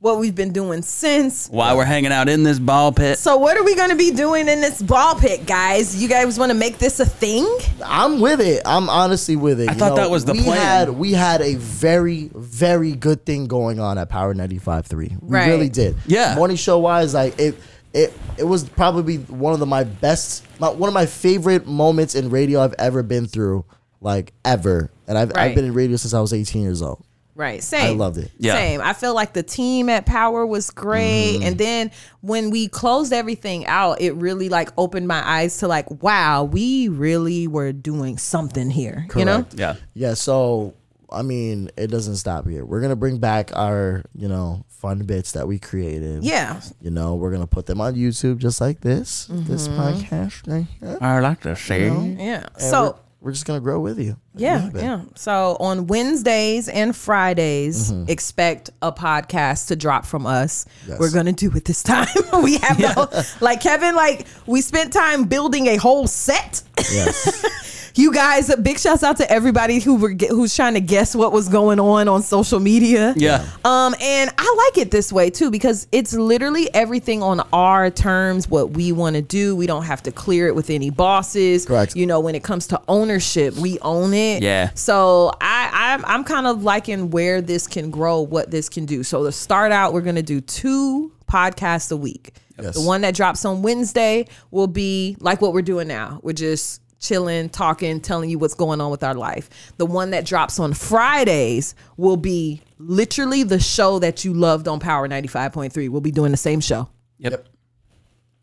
[0.05, 1.47] what we've been doing since.
[1.49, 3.17] Why we're hanging out in this ball pit?
[3.17, 5.99] So what are we going to be doing in this ball pit, guys?
[5.99, 7.45] You guys want to make this a thing?
[7.83, 8.61] I'm with it.
[8.67, 9.67] I'm honestly with it.
[9.67, 10.57] I thought that was the we plan.
[10.59, 14.93] Had, we had a very, very good thing going on at Power 95.3.
[14.93, 15.47] We Right.
[15.47, 15.95] really did.
[16.05, 16.35] Yeah.
[16.35, 17.55] Morning show wise, like it,
[17.91, 22.13] it, it was probably one of the, my best, my, one of my favorite moments
[22.13, 23.65] in radio I've ever been through,
[24.01, 24.91] like ever.
[25.07, 25.49] And I've, Right.
[25.49, 27.03] I've been in radio since I was 18 years old.
[27.35, 27.61] Right.
[27.61, 27.85] Same.
[27.85, 28.31] I loved it.
[28.37, 28.53] Yeah.
[28.53, 28.81] Same.
[28.81, 31.33] I feel like the team at Power was great.
[31.33, 31.43] Mm-hmm.
[31.43, 36.01] And then when we closed everything out, it really like opened my eyes to like,
[36.01, 39.05] wow, we really were doing something here.
[39.17, 39.45] You know?
[39.53, 39.75] Yeah.
[39.93, 40.75] Yeah, so
[41.11, 42.65] I mean, it doesn't stop here.
[42.65, 46.23] We're gonna bring back our, you know, fun bits that we created.
[46.23, 46.61] Yeah.
[46.81, 49.27] You know, we're gonna put them on YouTube just like this.
[49.29, 50.97] This podcast right here.
[51.01, 51.87] I like to see.
[51.87, 52.47] Yeah.
[52.53, 54.17] And So we're, just gonna grow with you.
[54.35, 55.01] Yeah, yeah.
[55.15, 58.07] So on Wednesdays and Fridays, mm-hmm.
[58.09, 60.67] expect a podcast to drop from us.
[60.87, 60.99] Yes.
[60.99, 62.07] We're gonna do it this time.
[62.43, 66.61] we have the whole, like Kevin, like we spent time building a whole set.
[66.77, 67.45] Yes.
[67.97, 71.47] You guys, big shouts out to everybody who were who's trying to guess what was
[71.47, 73.13] going on on social media.
[73.15, 73.47] Yeah.
[73.63, 78.49] Um, and I like it this way too because it's literally everything on our terms,
[78.49, 79.55] what we want to do.
[79.55, 81.65] We don't have to clear it with any bosses.
[81.65, 81.95] Correct.
[81.95, 84.43] You know, when it comes to ownership, we own it.
[84.43, 84.71] Yeah.
[84.73, 89.03] So I, I'm I'm kind of liking where this can grow, what this can do.
[89.03, 92.33] So to start out, we're gonna do two podcasts a week.
[92.61, 92.75] Yes.
[92.75, 96.19] The one that drops on Wednesday will be like what we're doing now.
[96.23, 99.73] We're just chilling, talking, telling you what's going on with our life.
[99.77, 104.79] The one that drops on Fridays will be literally the show that you loved on
[104.79, 105.89] Power 95.3.
[105.89, 106.89] We'll be doing the same show.
[107.19, 107.47] Yep.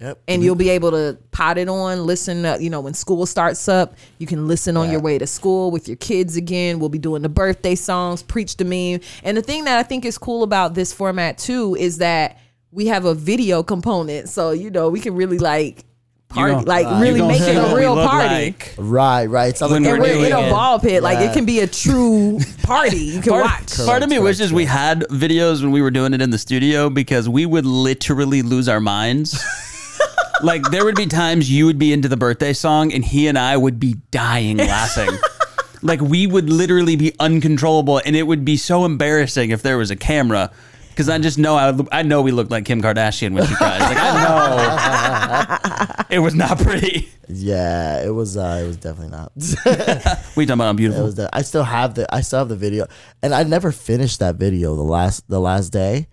[0.03, 0.21] Yep.
[0.27, 3.69] And you'll be able to pot it on, listen, uh, you know, when school starts
[3.69, 6.81] up, you can listen on your way to school with your kids again.
[6.81, 9.01] We'll be doing the birthday songs, preach the meme.
[9.23, 12.41] And the thing that I think is cool about this format too is that
[12.73, 14.29] we have a video component.
[14.29, 15.85] So, you know, we can really like
[16.33, 18.29] party, gon- like you really gonna make it a real party.
[18.47, 18.75] like.
[18.79, 19.49] Right, right.
[19.51, 21.03] It's not When like we're we're in a ball pit.
[21.03, 21.31] Like Yeah.
[21.31, 22.97] it can be a true party.
[22.99, 23.77] You can Part, watch.
[23.87, 26.39] part of me Correct, wishes we had videos when we were doing it in the
[26.39, 29.43] studio because we would literally lose our minds.
[30.43, 33.39] like there would be times you would be into the birthday song and he and
[33.39, 35.11] I would be dying laughing.
[35.83, 39.91] like we would literally be uncontrollable and it would be so embarrassing if there was
[39.91, 40.51] a camera.
[40.93, 43.81] Because I just know I, I know we looked like Kim Kardashian when she cries.
[43.81, 47.09] Like I know it was not pretty.
[47.29, 48.37] yeah, it was.
[48.37, 49.33] Uh, it was definitely not.
[50.37, 51.05] We talking about I'm It beautiful.
[51.05, 52.87] was the, I still have the I still have the video,
[53.23, 56.09] and I never finished that video the last the last day.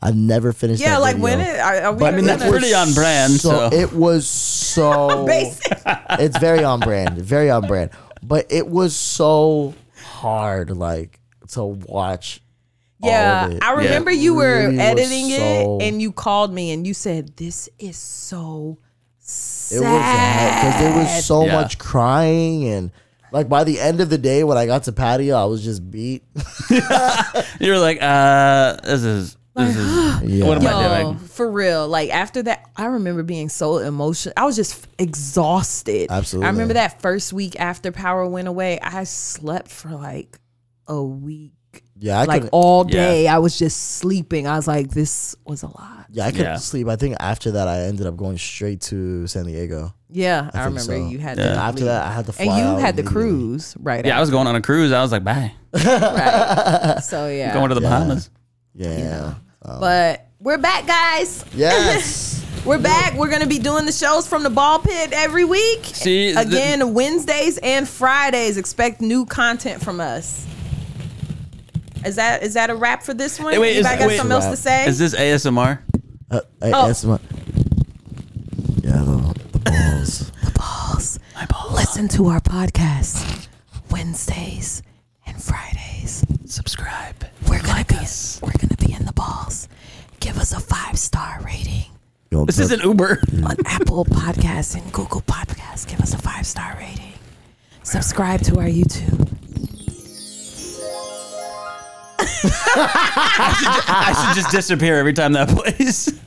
[0.00, 0.82] I never finished.
[0.82, 0.86] It.
[0.86, 1.22] Yeah, that like video.
[1.24, 3.32] when it, are, are we But I mean, that's gonna- pretty on brand.
[3.32, 5.24] So So, it was so.
[5.26, 5.80] Basic.
[6.18, 7.90] it's very on brand, very on brand.
[8.22, 11.20] But it was so hard, like
[11.52, 12.40] to watch.
[13.04, 13.62] All Yeah, of it.
[13.64, 16.86] I remember It you were really was editing so- it and you called me and
[16.86, 18.78] you said, This is so
[19.18, 19.76] sad.
[19.76, 21.52] It was because there was so Yeah.
[21.54, 22.90] much crying and.
[23.32, 25.90] Like by the end of the day, when I got to patio, I was just
[25.90, 26.22] beat.
[26.70, 30.46] you were like, uh, this is, this is, Yeah.
[30.46, 31.18] what am I Yo, doing?
[31.18, 31.88] for real.
[31.88, 34.34] Like after that, I remember being so emotional.
[34.36, 36.12] I was just exhausted.
[36.12, 36.46] Absolutely.
[36.46, 40.38] I remember that first week after power went away, I slept for like
[40.86, 41.54] a week.
[41.98, 42.50] Yeah, I like couldn't.
[42.52, 42.92] all Yeah.
[42.92, 44.46] day, I was just sleeping.
[44.46, 46.06] I was like, this was a lot.
[46.10, 46.56] yeah, I couldn't Yeah.
[46.56, 46.88] sleep.
[46.88, 49.94] I think after that, I ended up going straight to San Diego.
[50.10, 51.08] Yeah, I, think remember so.
[51.08, 51.54] you had Yeah.
[51.54, 51.58] to.
[51.60, 51.86] After leave.
[51.86, 52.44] that, I had to fly.
[52.46, 53.22] and you out had the immediately.
[53.30, 54.04] cruise right.
[54.06, 54.92] Yeah, I was going on a cruise.
[54.92, 55.52] I was like, bye.
[55.72, 56.98] right.
[57.02, 57.88] So yeah, Going to the Yeah.
[57.90, 58.30] Bahamas.
[58.74, 59.34] Yeah.
[59.64, 61.44] Um, but we're back, guys.
[61.54, 62.40] yes.
[62.64, 63.12] We're back.
[63.12, 65.84] We're gonna be doing the shows from the ball pit every week.
[65.84, 68.56] See, the- again Wednesdays and Fridays.
[68.56, 70.46] Expect new content from us.
[72.04, 73.52] Is that is that a wrap for this one?
[73.54, 74.16] Hey, wait, is- Anybody got wait.
[74.18, 74.86] something else to say?
[74.86, 75.78] Is this ASMR?
[76.30, 76.86] Uh, I, Oh.
[76.86, 77.18] that's yeah,
[79.02, 80.30] the, balls.
[80.44, 81.18] the balls.
[81.34, 81.72] My balls.
[81.74, 83.48] Listen to our podcast
[83.90, 84.82] Wednesdays
[85.26, 86.24] and Fridays.
[86.46, 87.24] Subscribe.
[87.48, 87.96] We're gonna be
[88.42, 89.68] we're gonna be in the balls.
[90.20, 91.84] Give us a five star rating
[92.30, 93.22] Yo, This Pep- isn't Uber.
[93.44, 95.86] on Apple Podcasts and Google Podcasts.
[95.86, 97.12] Give us a five star rating.
[97.82, 99.28] Subscribe to our YouTube.
[102.46, 106.12] I should just disappear every time that plays.